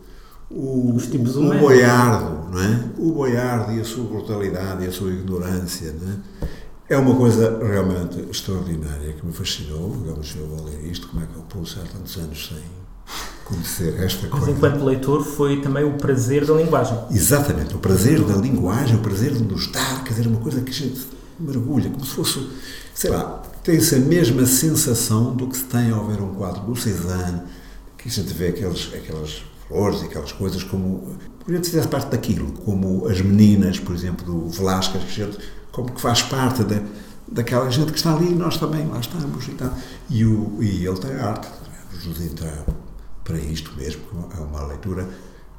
o, 0.51 0.91
o, 0.91 0.97
o 0.97 1.59
boiardo, 1.59 2.51
não 2.51 2.63
é? 2.63 2.85
O 2.99 3.13
boiardo 3.13 3.73
e 3.73 3.81
a 3.81 3.85
sua 3.85 4.05
brutalidade 4.05 4.85
e 4.85 4.87
a 4.87 4.93
sua 4.93 5.11
ignorância, 5.11 5.95
não 6.01 6.13
é? 6.13 6.17
É 6.87 6.99
uma 6.99 7.17
coisa 7.17 7.59
realmente 7.65 8.21
extraordinária 8.31 9.15
que 9.15 9.25
me 9.25 9.33
fascinou. 9.33 9.97
Digamos, 9.97 10.37
eu 10.37 10.47
vou 10.47 10.67
ler 10.67 10.85
isto, 10.85 11.09
como 11.09 11.23
é 11.23 11.27
que 11.27 11.35
eu 11.35 11.43
pude 11.43 11.75
há 11.81 11.83
tantos 11.83 12.17
anos 12.19 12.49
sem 12.49 12.63
conhecer 13.45 14.03
esta 14.03 14.29
coisa. 14.29 14.47
Mas 14.47 14.57
enquanto 14.57 14.85
leitor 14.85 15.25
foi 15.25 15.63
também 15.63 15.85
o 15.85 15.95
prazer 15.95 16.45
da 16.45 16.53
linguagem. 16.53 16.99
Exatamente, 17.11 17.75
o 17.75 17.79
prazer 17.79 18.23
da 18.23 18.37
linguagem, 18.37 18.97
o 18.97 19.01
prazer 19.01 19.33
de 19.33 19.43
nos 19.43 19.73
dar, 19.73 20.05
quer 20.05 20.11
dizer, 20.11 20.27
uma 20.27 20.41
coisa 20.41 20.61
que 20.61 20.71
a 20.71 20.75
gente 20.75 21.07
mergulha, 21.39 21.91
como 21.91 22.05
se 22.05 22.15
fosse, 22.15 22.49
sei 22.95 23.11
lá, 23.11 23.43
tem-se 23.63 23.95
a 23.95 23.99
mesma 23.99 24.47
sensação 24.47 25.35
do 25.35 25.49
que 25.49 25.57
se 25.57 25.65
tem 25.65 25.91
ao 25.91 26.07
ver 26.07 26.21
um 26.21 26.35
quadro 26.35 26.63
do 26.63 26.77
Cézanne, 26.77 27.43
que 27.97 28.09
a 28.09 28.11
gente 28.11 28.33
vê 28.35 28.49
aqueles, 28.49 28.91
aquelas 28.95 29.43
flores 29.67 30.03
e 30.03 30.05
aquelas 30.05 30.33
coisas 30.33 30.63
como. 30.63 31.17
A 31.47 31.53
gente 31.53 31.69
fizesse 31.69 31.89
parte 31.89 32.11
daquilo, 32.11 32.53
como 32.53 33.07
as 33.07 33.21
meninas, 33.21 33.79
por 33.79 33.95
exemplo, 33.95 34.25
do 34.25 34.49
Velasquez, 34.49 35.05
que 35.05 35.13
gente, 35.13 35.39
como 35.73 35.93
que 35.93 36.01
faz 36.01 36.23
parte 36.23 36.65
da, 36.65 36.81
daquela 37.29 37.71
gente 37.71 37.93
que 37.93 37.99
está 37.99 38.15
ali 38.15 38.31
e 38.31 38.35
nós 38.35 38.57
também 38.57 38.87
lá 38.87 39.01
estamos 39.01 39.47
e 39.47 39.53
tal. 39.53 39.73
E, 40.09 40.25
o, 40.25 40.63
e 40.63 40.87
ele 40.87 40.99
tem 40.99 41.13
arte, 41.13 41.49
nos 42.07 42.21
entrar 42.21 42.65
para 43.23 43.39
isto 43.39 43.73
mesmo, 43.77 44.03
é 44.37 44.41
uma 44.41 44.67
leitura 44.67 45.09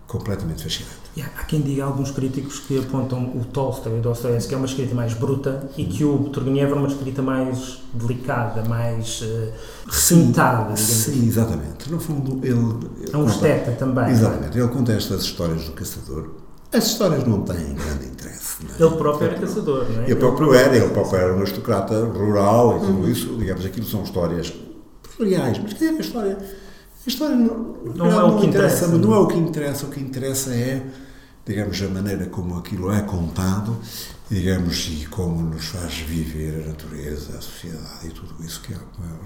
completamente 0.08 0.64
fascinante. 0.64 1.06
Yeah, 1.18 1.34
há 1.40 1.44
quem 1.46 1.62
diga, 1.62 1.86
alguns 1.86 2.12
críticos, 2.12 2.60
que 2.60 2.78
apontam 2.78 3.24
o 3.36 3.46
Tolstói, 3.46 4.00
o 4.00 4.02
Dostoevsky, 4.02 4.50
que 4.50 4.56
é 4.56 4.58
uma 4.58 4.66
escrita 4.66 4.94
mais 4.94 5.14
bruta 5.14 5.70
e 5.78 5.86
que 5.86 6.04
o 6.04 6.30
Turgenev 6.30 6.72
é 6.72 6.76
uma 6.76 6.88
escrita 6.88 7.22
mais 7.22 7.80
delicada, 7.94 8.64
mais 8.68 9.22
uh, 9.22 9.52
recintada. 9.88 10.76
Sim, 10.76 11.12
assim. 11.12 11.28
exatamente. 11.28 11.90
No 11.90 12.00
fundo, 12.00 12.46
ele... 12.46 13.10
É 13.12 13.18
um 13.18 13.26
esteta 13.26 13.72
também. 13.72 14.10
Exatamente. 14.10 14.58
Ele 14.58 14.68
conta 14.68 14.94
estas 14.94 15.24
histórias 15.24 15.66
do 15.66 15.72
caçador. 15.72 16.30
As 16.72 16.88
histórias 16.88 17.26
não 17.26 17.42
têm 17.42 17.74
grande 17.74 18.08
interesse. 18.08 18.58
É? 18.78 18.84
Ele 18.84 18.96
próprio 18.98 19.28
era 19.30 19.40
caçador, 19.40 19.90
não 19.90 20.02
é? 20.02 20.06
Ele 20.06 20.16
próprio 20.16 20.54
era, 20.54 20.76
ele 20.76 20.90
próprio 20.90 21.20
era 21.20 21.34
um 21.34 21.38
aristocrata 21.38 22.06
rural 22.06 22.78
e 22.78 22.80
tudo 22.82 23.00
uhum. 23.00 23.10
isso. 23.10 23.38
Digamos, 23.38 23.66
aquilo 23.66 23.86
são 23.86 24.04
histórias 24.04 24.54
reais, 25.18 25.58
mas 25.64 25.74
que 25.74 25.86
é 25.86 25.90
a 25.90 26.00
história 26.00 26.38
a 27.06 27.10
história 27.10 27.36
não, 27.36 27.78
não, 27.84 27.94
não 27.94 28.12
é 28.12 28.24
o 28.24 28.40
que 28.40 28.48
interessa. 28.48 28.86
interessa 28.86 28.98
não 28.98 29.14
é 29.14 29.20
o 29.20 29.28
que 29.28 29.38
interessa. 29.38 29.86
O 29.86 29.90
que 29.90 30.00
interessa 30.00 30.54
é, 30.56 30.84
digamos, 31.46 31.82
a 31.82 31.88
maneira 31.88 32.26
como 32.26 32.58
aquilo 32.58 32.92
é 32.92 33.02
contado, 33.02 33.78
digamos, 34.30 34.88
e 34.90 35.06
como 35.06 35.42
nos 35.44 35.66
faz 35.66 36.00
viver 36.00 36.64
a 36.64 36.68
natureza, 36.70 37.38
a 37.38 37.42
sociedade 37.42 38.08
e 38.08 38.10
tudo 38.10 38.44
isso, 38.44 38.60
que 38.62 38.74
é 38.74 38.78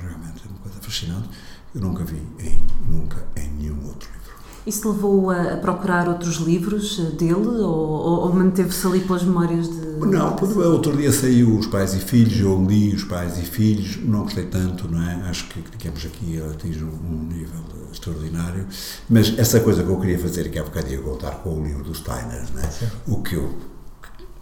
realmente 0.02 0.48
uma 0.50 0.60
coisa 0.60 0.80
fascinante. 0.82 1.30
Eu 1.74 1.82
nunca 1.82 2.04
vi 2.04 2.18
em, 2.40 2.62
nunca 2.90 3.26
em 3.38 3.48
nenhum 3.50 3.86
outro 3.88 4.10
livro. 4.10 4.19
Isso 4.66 4.92
levou 4.92 5.32
a 5.32 5.58
procurar 5.58 6.08
outros 6.08 6.36
livros 6.38 7.00
eh, 7.00 7.16
dele 7.16 7.34
ou, 7.34 8.22
ou 8.22 8.34
manteve-se 8.34 8.86
ali 8.86 9.00
pelas 9.00 9.24
memórias 9.24 9.68
de. 9.68 9.90
Não, 10.00 10.36
quando 10.36 10.60
outro 10.60 10.96
dia 10.96 11.12
saiu 11.12 11.58
Os 11.58 11.68
Pais 11.68 11.94
e 11.94 12.00
Filhos, 12.00 12.40
eu 12.40 12.66
li 12.66 12.94
Os 12.94 13.04
Pais 13.04 13.38
e 13.38 13.44
Filhos, 13.44 13.98
não 14.04 14.24
gostei 14.24 14.46
tanto, 14.46 14.90
não 14.90 15.02
é? 15.02 15.16
Acho 15.30 15.48
que, 15.50 15.64
digamos, 15.78 16.06
aqui 16.06 16.36
ele 16.36 16.52
atinge 16.52 16.84
um, 16.84 17.28
nível 17.28 17.62
extraordinário, 17.92 18.68
mas 19.10 19.38
essa 19.38 19.60
coisa 19.60 19.84
que 19.84 19.90
eu 19.90 20.00
queria 20.00 20.20
fazer, 20.20 20.50
que 20.50 20.60
há 20.60 20.64
bocado 20.64 20.90
ia 20.90 21.02
voltar 21.02 21.32
com 21.44 21.60
o 21.60 21.64
livro 21.64 21.84
do 21.84 21.94
Steiner, 21.94 22.46
não 22.54 22.62
é? 22.62 22.70
O 23.08 23.22
que 23.22 23.36
eu. 23.36 23.54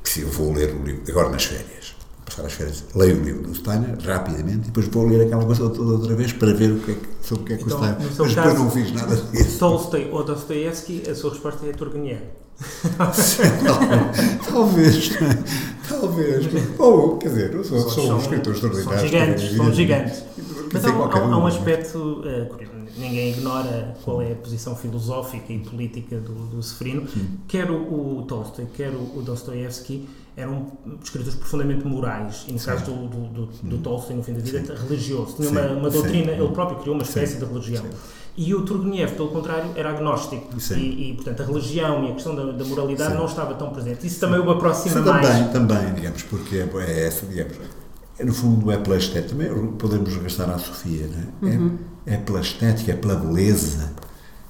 Que 0.04 0.10
se 0.10 0.22
eu 0.22 0.30
vou 0.30 0.54
ler 0.54 0.74
o 0.74 0.84
livro, 0.84 1.04
agora 1.10 1.30
nas 1.30 1.46
férias 1.46 1.87
passar 2.28 2.46
as 2.46 2.54
férias, 2.54 2.84
leio 2.94 3.20
o 3.20 3.24
livro 3.24 3.44
do 3.44 3.56
Steiner 3.56 3.98
rapidamente 4.04 4.58
e 4.58 4.66
depois 4.66 4.88
vou 4.88 5.08
ler 5.08 5.26
aquela 5.26 5.46
coisa 5.46 5.70
toda 5.70 5.94
outra 5.94 6.16
vez 6.16 6.34
para 6.34 6.54
ver 6.54 6.72
o 6.72 6.80
que 6.80 6.92
é 6.92 6.96
que, 6.96 7.08
sobre 7.22 7.44
o 7.44 7.46
que 7.48 7.54
é 7.54 7.58
que 7.58 7.64
então, 7.64 7.78
está. 7.78 7.98
Mas 8.00 8.36
depois 8.36 8.60
não 8.60 8.70
fiz 8.70 8.92
nada 8.92 9.16
disso. 9.16 9.60
Tolstoy 9.60 10.10
ou 10.12 10.24
Dostoevsky, 10.24 11.10
a 11.10 11.16
sua 11.16 11.32
resposta 11.32 11.66
é 11.66 11.72
Turgenev. 11.72 12.20
talvez, 14.52 15.12
talvez. 15.88 16.48
Ou, 16.80 17.18
quer 17.18 17.30
dizer, 17.30 17.54
eu 17.54 17.64
sou, 17.64 17.88
sou 17.88 18.14
um 18.14 18.20
escritor 18.20 18.54
extraordinário. 18.54 19.00
São 19.00 19.08
gigantes, 19.08 19.56
são 19.56 19.74
gigantes. 19.74 20.24
Mas 20.74 20.86
há, 20.86 20.90
há, 20.90 21.20
há, 21.20 21.38
um 21.38 21.46
aspecto, 21.46 21.98
uh, 21.98 22.58
ninguém 22.98 23.30
ignora 23.32 23.96
qual 24.04 24.24
é 24.24 24.32
a 24.32 24.36
posição 24.36 24.76
filosófica 24.76 25.54
e 25.54 25.60
política 25.60 26.18
do, 26.18 26.34
do 26.34 26.64
Seferino, 26.64 27.04
hum. 27.04 27.38
quer 27.48 27.70
o, 27.70 28.18
o 28.18 28.24
Tolstói, 28.24 28.66
quer 28.76 28.90
o, 28.90 29.18
o 29.18 29.22
Dostoevsky, 29.24 30.10
eram 30.38 30.72
escritores 31.04 31.36
profundamente 31.36 31.86
morais, 31.86 32.46
e 32.48 32.54
no 32.54 32.60
caso 32.60 32.86
do, 32.86 33.08
do, 33.08 33.28
do, 33.28 33.46
do 33.48 33.76
hum. 33.76 33.82
Tolstói, 33.82 34.16
no 34.16 34.24
fim 34.24 34.34
da 34.34 34.40
vida, 34.40 34.60
Sim. 34.60 34.84
religioso. 34.88 35.36
Tinha 35.36 35.50
uma, 35.50 35.62
uma 35.62 35.90
doutrina, 35.90 36.32
Sim. 36.32 36.40
ele 36.40 36.54
próprio 36.54 36.78
criou 36.78 36.96
uma 36.96 37.04
espécie 37.04 37.34
Sim. 37.34 37.40
de 37.40 37.46
religião. 37.46 37.86
E 38.38 38.54
o 38.54 38.62
Turgenev, 38.62 39.16
pelo 39.16 39.30
contrário, 39.30 39.72
era 39.76 39.90
agnóstico. 39.90 40.48
E, 40.76 41.10
e, 41.10 41.14
portanto, 41.16 41.42
a 41.42 41.46
religião 41.46 42.06
e 42.06 42.12
a 42.12 42.14
questão 42.14 42.36
da, 42.36 42.52
da 42.52 42.64
moralidade 42.64 43.16
não 43.16 43.26
estava 43.26 43.56
tão 43.56 43.72
presente. 43.72 44.06
Isso 44.06 44.20
também 44.20 44.40
o 44.40 44.48
aproxima 44.52 45.02
também, 45.02 45.24
mais. 45.24 45.52
Também, 45.52 45.94
digamos, 45.96 46.22
porque 46.22 46.58
é, 46.58 46.70
é 46.82 47.08
essa, 47.08 47.26
digamos, 47.26 47.58
é, 48.20 48.24
no 48.24 48.32
fundo 48.32 48.72
é 48.72 48.78
pela 48.78 48.96
estética. 48.96 49.30
Também 49.30 49.72
podemos 49.72 50.16
gastar 50.18 50.52
a 50.52 50.60
Sofia, 50.60 51.10
não 51.42 51.50
é? 51.50 51.52
é 51.52 51.58
uhum. 51.58 51.78
é 52.06 52.18
pela 52.18 52.42
estética, 52.42 52.92
é 52.92 52.96
pela 52.96 53.16
beleza 53.16 53.92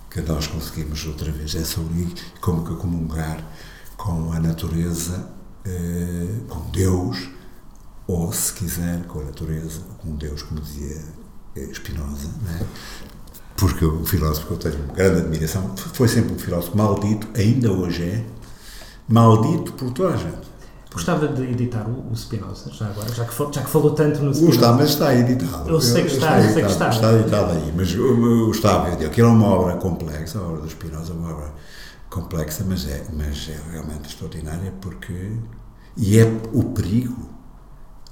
que 0.09 0.19
nós 0.19 0.47
conseguimos 0.47 1.07
outra 1.07 1.31
vez 1.31 1.55
essa 1.55 1.79
unir, 1.79 2.09
como 2.41 2.65
que 2.65 2.75
comungar 2.75 3.41
com 3.95 4.33
a 4.33 4.39
natureza, 4.41 5.36
eh, 5.67 6.39
com 6.47 6.69
Deus, 6.71 7.29
ou 8.07 8.31
se 8.31 8.53
quiser, 8.53 9.03
com 9.07 9.19
a 9.19 9.23
natureza, 9.25 9.81
com 9.99 10.15
Deus, 10.15 10.41
como 10.43 10.61
dizia 10.61 11.01
Spinoza, 11.73 12.29
né? 12.43 12.65
porque 13.57 13.83
o 13.83 14.05
filósofo 14.05 14.47
que 14.47 14.53
eu 14.53 14.71
tenho 14.71 14.87
grande 14.93 15.21
admiração 15.21 15.75
foi 15.75 16.07
sempre 16.07 16.33
um 16.33 16.39
filósofo 16.39 16.77
maldito, 16.77 17.27
ainda 17.35 17.71
hoje 17.71 18.03
é, 18.03 18.23
maldito 19.09 19.73
por 19.73 19.91
toda 19.91 20.13
a 20.13 20.17
gente. 20.17 20.47
Gostava 20.93 21.27
de 21.27 21.43
editar 21.43 21.85
o, 21.87 22.11
o 22.11 22.15
Spinoza, 22.15 22.71
já 22.71 22.87
agora, 22.87 23.13
já 23.13 23.25
que, 23.25 23.35
já 23.53 23.61
que 23.61 23.69
falou 23.69 23.91
tanto 23.91 24.21
no 24.21 24.33
Spinoza. 24.33 24.57
Gostava, 24.57 24.77
mas 24.77 24.89
está 24.89 25.13
editado. 25.13 25.69
Eu 25.69 25.81
sei 25.81 26.03
que 26.03 26.13
está, 26.13 26.39
eu 26.39 26.53
sei 26.53 26.63
que 26.63 26.71
está. 26.71 26.89
Está 26.89 27.13
editado 27.13 27.51
aí, 27.51 27.73
mas 27.75 27.93
gostava, 27.93 28.87
aquilo 28.93 29.27
é 29.27 29.31
uma 29.31 29.47
obra 29.47 29.75
complexa, 29.75 30.39
a 30.39 30.43
obra 30.43 30.61
do 30.61 30.69
Spinoza 30.69 31.11
é 31.11 31.15
uma 31.15 31.33
obra 31.33 31.53
complexa, 32.09 32.63
mas 32.67 32.87
é, 32.87 33.03
mas 33.11 33.49
é 33.49 33.71
realmente 33.71 34.07
extraordinária 34.09 34.73
porque. 34.79 35.33
E 35.97 36.19
é 36.19 36.25
o 36.53 36.63
perigo, 36.63 37.29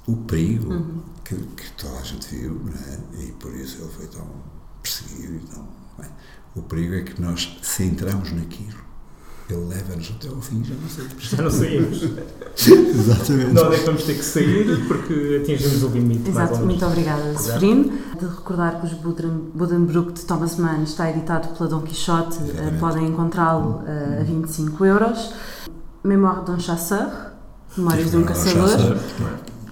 o 0.06 0.16
perigo 0.16 0.72
uhum. 0.72 1.02
que, 1.24 1.36
que, 1.36 1.70
toda 1.72 1.98
a 1.98 2.02
gente 2.02 2.34
viu, 2.34 2.60
é? 2.90 3.22
e 3.22 3.32
por 3.32 3.54
isso 3.54 3.82
ele 3.82 3.90
foi 3.90 4.06
tão 4.06 4.26
perseguido. 4.82 5.40
Tão, 5.46 5.68
é? 6.04 6.08
O 6.56 6.62
perigo 6.62 6.94
é 6.94 7.02
que 7.02 7.20
nós, 7.22 7.58
se 7.62 7.84
entramos 7.84 8.32
naquilo, 8.32 8.86
ele 9.48 9.66
leva-nos 9.66 10.10
até 10.10 10.28
ao 10.28 10.40
fim, 10.40 10.64
já 10.64 10.74
não 10.74 10.88
sei. 10.88 11.06
Já 11.18 11.42
não 11.42 11.50
saímos. 11.50 12.02
Exatamente. 12.58 13.52
Não 13.52 13.72
é 13.72 13.78
que 13.78 13.84
vamos 13.84 14.02
ter 14.02 14.14
que 14.14 14.24
sair 14.24 14.86
porque 14.88 15.40
atingimos 15.42 15.82
o 15.84 15.88
limite. 15.88 16.30
Exato, 16.30 16.58
muito 16.64 16.84
obrigada, 16.84 17.38
Severino. 17.38 17.92
De 18.18 18.26
recordar 18.26 18.80
que 18.80 18.86
os 18.86 18.94
Buddenbrook 18.94 20.12
de 20.14 20.24
Thomas 20.24 20.56
Mann 20.56 20.82
está 20.82 21.08
editado 21.10 21.48
pela 21.56 21.68
Dom 21.68 21.82
Quixote, 21.82 22.38
uh, 22.38 22.78
podem 22.80 23.06
encontrá-lo 23.06 23.82
uh, 23.84 24.20
a 24.20 24.24
25 24.24 24.84
euros. 24.84 25.32
Mémoire 26.02 26.44
d'un 26.44 26.58
chasseur, 26.58 27.35
Memórias 27.76 28.10
de 28.10 28.16
um 28.16 28.24
Caçador. 28.24 28.96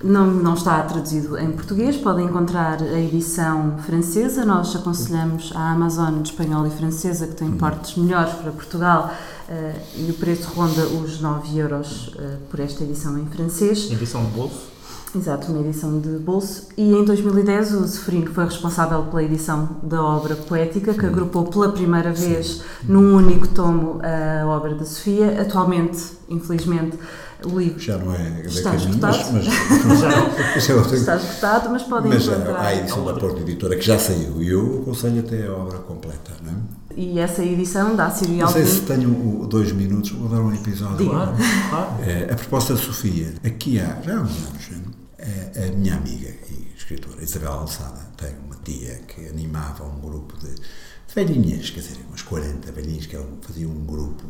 Não, 0.03 0.27
não 0.27 0.53
está 0.53 0.83
traduzido 0.83 1.39
em 1.39 1.51
português, 1.51 1.97
podem 1.97 2.27
encontrar 2.27 2.83
a 2.83 3.01
edição 3.01 3.79
francesa. 3.79 4.45
Nós 4.45 4.77
aconselhamos 4.77 5.51
a 5.55 5.73
Amazon 5.73 6.21
de 6.21 6.29
espanhol 6.29 6.67
e 6.67 6.71
francesa, 6.71 7.27
que 7.27 7.35
tem 7.35 7.49
uhum. 7.49 7.57
portes 7.57 7.97
melhores 7.97 8.35
para 8.35 8.53
Portugal, 8.53 9.11
uh, 9.49 9.81
e 9.97 10.11
o 10.11 10.15
preço 10.15 10.51
ronda 10.55 10.83
os 10.87 11.23
9 11.23 11.59
euros 11.59 12.09
uh, 12.09 12.37
por 12.51 12.61
esta 12.61 12.85
edição 12.85 13.19
em 13.19 13.25
francês. 13.25 13.91
Edição 13.91 14.23
de 14.27 14.33
bolso? 14.33 14.75
Exato, 15.17 15.51
uma 15.51 15.63
edição 15.63 15.99
de 15.99 16.19
bolso. 16.19 16.69
E 16.77 16.93
em 16.93 17.05
2010 17.05 17.73
o 17.73 17.89
Seferino 17.89 18.35
foi 18.35 18.45
responsável 18.45 19.05
pela 19.05 19.23
edição 19.23 19.77
da 19.83 20.03
obra 20.03 20.37
poética, 20.37 20.93
que 20.93 21.07
agrupou 21.07 21.45
pela 21.45 21.71
primeira 21.71 22.13
vez 22.13 22.63
num 22.83 23.15
único 23.15 23.49
tomo 23.49 24.01
a 24.03 24.47
obra 24.47 24.75
da 24.75 24.85
Sofia. 24.85 25.41
Atualmente, 25.41 26.03
infelizmente, 26.29 26.99
o 27.47 27.59
livro 27.59 27.79
já 27.79 27.99
não 27.99 28.15
é 28.15 28.43
está 28.47 28.75
esgotado. 28.75 29.19
Mas, 29.33 29.47
mas 29.87 30.67
já 30.67 30.77
está 30.97 31.17
esgotado, 31.17 31.71
mas 31.71 31.83
podem 31.83 32.13
mas 32.13 32.27
encontrar. 32.27 32.57
Há 32.57 32.67
a 32.67 32.77
edição 32.77 33.05
da 33.05 33.15
Porta 33.15 33.41
Editora 33.41 33.77
que 33.77 33.85
já 33.85 33.99
saiu 33.99 34.43
e 34.43 34.49
eu 34.49 34.81
aconselho 34.83 35.21
até 35.21 35.47
a 35.47 35.53
obra 35.53 35.79
completa, 35.79 36.33
não 36.43 36.53
é? 36.53 36.55
E 36.97 37.19
essa 37.19 37.45
edição 37.45 37.97
dá 37.97 38.09
Sírio 38.11 38.37
Não 38.37 38.49
sei 38.49 38.65
se 38.65 38.83
tenho 38.83 39.47
dois 39.49 39.73
minutos, 39.73 40.11
vou 40.11 40.29
dar 40.29 40.41
um 40.41 40.55
episódio. 40.55 41.11
Claro, 41.11 41.33
claro. 41.69 42.05
É, 42.05 42.33
a 42.33 42.37
proposta 42.37 42.75
da 42.75 42.81
Sofia, 42.81 43.35
aqui 43.45 43.81
há 43.81 44.01
já 44.01 44.17
há 44.17 44.21
uns 44.21 44.31
anos, 44.31 44.71
é, 45.19 45.69
a 45.69 45.77
minha 45.77 45.97
amiga 45.97 46.29
e 46.51 46.73
escritora 46.77 47.23
Isabel 47.23 47.53
Alçada 47.53 48.01
tem 48.17 48.31
uma 48.45 48.57
tia 48.63 49.01
que 49.09 49.27
animava 49.27 49.85
um 49.85 50.01
grupo 50.01 50.37
de, 50.39 50.55
de 50.55 51.15
velhinhas, 51.15 51.71
quer 51.71 51.81
dizer, 51.81 51.99
umas 52.09 52.23
40 52.23 52.71
velhinhas 52.73 53.07
que 53.07 53.19
faziam 53.41 53.71
um 53.71 53.85
grupo 53.85 54.25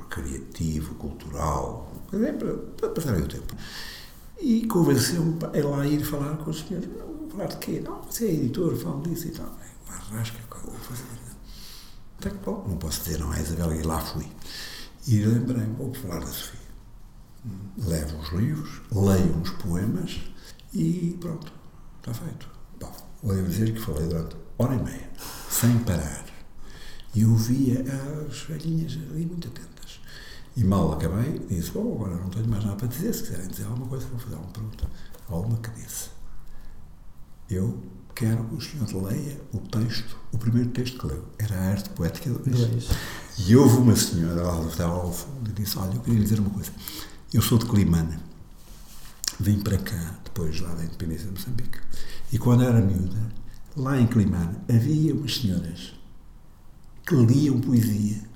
recreativo, 0.00 0.94
cultural, 0.96 1.89
para, 2.10 2.54
para 2.54 2.88
passarem 2.90 3.22
o 3.22 3.28
tempo. 3.28 3.54
E 4.40 4.66
convenceu-me 4.66 5.38
a 5.44 5.68
lá 5.68 5.86
ir 5.86 6.04
falar 6.04 6.36
com 6.38 6.50
os 6.50 6.60
senhores. 6.60 6.88
Falar 7.30 7.46
de 7.46 7.56
quê? 7.58 7.80
Não, 7.84 8.02
você 8.02 8.26
é 8.26 8.32
editor, 8.32 8.76
falo 8.76 9.02
disso 9.02 9.28
e 9.28 9.30
tal. 9.30 9.54
Uma 9.86 9.96
rasca, 9.96 10.38
vou 10.64 10.74
fazer? 10.74 11.04
Até 12.18 12.30
que, 12.30 12.36
bom, 12.44 12.66
não 12.68 12.76
posso 12.76 13.02
dizer, 13.02 13.18
não 13.18 13.32
é 13.32 13.40
Isabel, 13.40 13.74
e 13.74 13.82
lá 13.82 13.98
fui. 13.98 14.26
E 15.06 15.24
lembrei-me, 15.24 15.74
vou 15.74 15.94
falar 15.94 16.20
da 16.20 16.26
Sofia. 16.26 16.60
Levo 17.78 18.18
os 18.18 18.28
livros, 18.32 18.82
leio 18.92 19.36
uns 19.36 19.50
poemas 19.50 20.20
e 20.74 21.16
pronto, 21.18 21.50
está 21.98 22.12
feito. 22.12 22.46
Bom, 22.78 22.94
vou 23.22 23.42
dizer 23.42 23.72
que 23.72 23.80
falei 23.80 24.06
durante 24.06 24.36
hora 24.58 24.74
e 24.74 24.82
meia, 24.82 25.10
sem 25.48 25.78
parar. 25.78 26.26
E 27.14 27.24
ouvia 27.24 27.82
as 28.28 28.42
velhinhas 28.42 28.98
ali 29.10 29.24
muito 29.24 29.48
atentas. 29.48 29.79
E 30.60 30.64
mal 30.64 30.92
acabei, 30.92 31.38
disse: 31.48 31.70
Bom, 31.70 31.94
agora 31.94 32.16
não 32.16 32.28
tenho 32.28 32.46
mais 32.46 32.62
nada 32.62 32.76
para 32.76 32.86
dizer. 32.86 33.14
Se 33.14 33.22
quiserem 33.22 33.48
dizer 33.48 33.64
alguma 33.64 33.86
coisa, 33.86 34.06
vou 34.08 34.18
fazer 34.18 34.34
uma 34.34 34.44
pergunta. 34.48 34.90
Há 35.26 35.34
uma 35.34 35.56
que 35.56 35.70
disse: 35.70 36.10
Eu 37.48 37.82
quero 38.14 38.44
que 38.44 38.56
o 38.56 38.60
senhor 38.60 39.06
leia 39.06 39.40
o 39.54 39.58
texto, 39.58 40.18
o 40.30 40.36
primeiro 40.36 40.68
texto 40.68 40.98
que 40.98 41.06
leu. 41.06 41.24
Era 41.38 41.56
a 41.56 41.70
arte 41.70 41.88
poética 41.88 42.28
do 42.28 42.50
Luís. 42.50 42.90
E 43.38 43.56
houve 43.56 43.78
uma 43.78 43.96
senhora, 43.96 44.38
ela 44.38 44.68
estava 44.68 44.92
ao 44.92 45.10
fundo, 45.10 45.48
e 45.48 45.54
disse: 45.54 45.78
Olha, 45.78 45.94
eu 45.94 46.00
queria 46.02 46.20
dizer 46.20 46.38
uma 46.38 46.50
coisa. 46.50 46.70
Eu 47.32 47.40
sou 47.40 47.56
de 47.56 47.64
Climana. 47.64 48.20
Vim 49.38 49.60
para 49.60 49.78
cá, 49.78 50.18
depois 50.24 50.60
lá 50.60 50.74
da 50.74 50.84
independência 50.84 51.24
de 51.24 51.32
Moçambique. 51.32 51.78
E 52.30 52.38
quando 52.38 52.64
era 52.64 52.82
miúda, 52.82 53.16
lá 53.74 53.98
em 53.98 54.06
Climane, 54.06 54.58
havia 54.68 55.14
umas 55.14 55.38
senhoras 55.38 55.94
que 57.06 57.14
liam 57.14 57.58
poesia. 57.62 58.28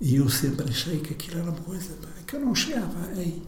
E 0.00 0.16
eu 0.16 0.28
sempre 0.28 0.66
achei 0.68 0.98
que 1.00 1.14
aquilo 1.14 1.40
era 1.40 1.50
uma 1.50 1.60
coisa 1.60 1.90
que 2.26 2.36
eu 2.36 2.40
não 2.40 2.54
chegava 2.54 3.08
aí. 3.16 3.42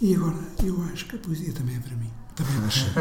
E 0.00 0.14
agora 0.14 0.36
eu 0.62 0.82
acho 0.92 1.06
que 1.06 1.16
a 1.16 1.18
poesia 1.18 1.52
também 1.52 1.76
é 1.76 1.80
para 1.80 1.96
mim. 1.96 2.10
Também 2.34 2.56
acho. 2.66 2.86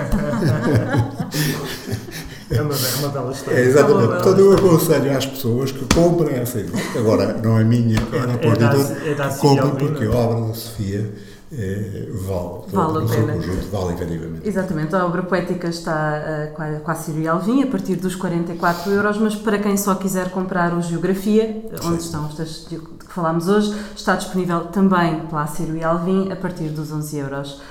é 2.50 2.62
uma, 2.62 2.74
é 2.76 2.96
uma 3.00 3.10
bela 3.10 3.32
história. 3.32 3.58
É, 3.58 3.66
exatamente. 3.66 4.04
É 4.04 4.08
Portanto, 4.08 4.40
eu 4.40 4.54
aconselho 4.54 5.18
às 5.18 5.26
pessoas 5.26 5.72
que 5.72 5.86
comprem 5.94 6.36
essa 6.38 6.60
ideia. 6.60 6.84
Agora, 6.98 7.34
não 7.34 7.58
é 7.58 7.64
minha, 7.64 7.98
é, 8.00 8.48
é, 8.48 8.56
da, 8.56 8.74
é 9.06 9.16
da 9.16 9.30
comprem 9.30 9.76
porque 9.78 10.06
a 10.06 10.12
obra 10.12 10.48
da 10.48 10.54
Sofia 10.54 11.14
é, 11.52 12.08
vale, 12.28 12.62
vale 12.68 13.06
a 13.06 13.08
pena. 13.08 13.34
Conjunto, 13.34 13.68
vale 13.72 13.94
efetivamente. 13.94 14.48
Exatamente, 14.48 14.96
a 14.96 15.06
obra 15.06 15.24
poética 15.24 15.68
está 15.68 16.52
uh, 16.54 16.84
com, 16.84 16.92
a, 16.92 16.96
Sírio 16.96 17.32
Alvim 17.32 17.64
a 17.64 17.68
partir 17.68 17.96
dos 17.96 18.16
44 18.16 18.92
euros, 18.92 19.18
mas 19.18 19.36
para 19.36 19.58
quem 19.58 19.76
só 19.76 19.96
quiser 19.96 20.30
comprar 20.30 20.74
o 20.78 20.82
Geografia, 20.82 21.66
Sim. 21.82 21.88
onde 21.88 22.04
estão 22.04 22.28
os 22.28 22.36
textos 22.36 22.70
de 22.70 22.78
que 22.78 23.14
falámos 23.14 23.48
hoje, 23.48 23.76
está 23.96 24.16
disponível 24.16 24.66
também 24.66 25.22
pela 25.26 25.48
Sírio 25.48 25.88
Alvim 25.88 26.32
a 26.32 26.36
partir 26.36 26.70
dos 26.70 26.92
11 26.92 27.18
euros. 27.18 27.62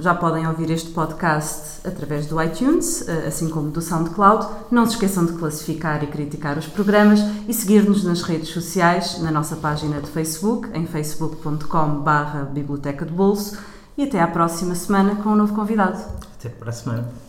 Já 0.00 0.14
podem 0.14 0.46
ouvir 0.46 0.70
este 0.70 0.90
podcast 0.90 1.86
através 1.86 2.26
do 2.26 2.42
iTunes, 2.42 3.08
eh, 3.08 3.28
assim 3.28 3.48
como 3.48 3.70
do 3.70 3.80
SoundCloud. 3.80 4.46
Não 4.70 4.84
se 4.86 4.92
esqueçam 4.92 5.24
de 5.24 5.32
classificar 5.34 6.02
e 6.02 6.06
criticar 6.06 6.58
os 6.58 6.66
programas 6.66 7.20
e 7.48 7.54
seguir-nos 7.54 8.04
nas 8.04 8.20
redes 8.22 8.50
sociais, 8.50 9.18
na 9.20 9.30
nossa 9.30 9.56
página 9.56 10.00
de 10.00 10.10
Facebook, 10.10 10.68
em 10.74 10.86
facebook.com/biblioteca 10.86 13.06
de 13.06 13.12
bolso. 13.12 13.56
E 13.96 14.02
até 14.02 14.20
à 14.20 14.26
próxima 14.26 14.74
semana 14.74 15.14
com 15.16 15.30
um 15.30 15.36
novo 15.36 15.54
convidado. 15.54 15.98
Até 16.38 16.48
para 16.48 16.70
a 16.70 16.72
semana. 16.72 17.23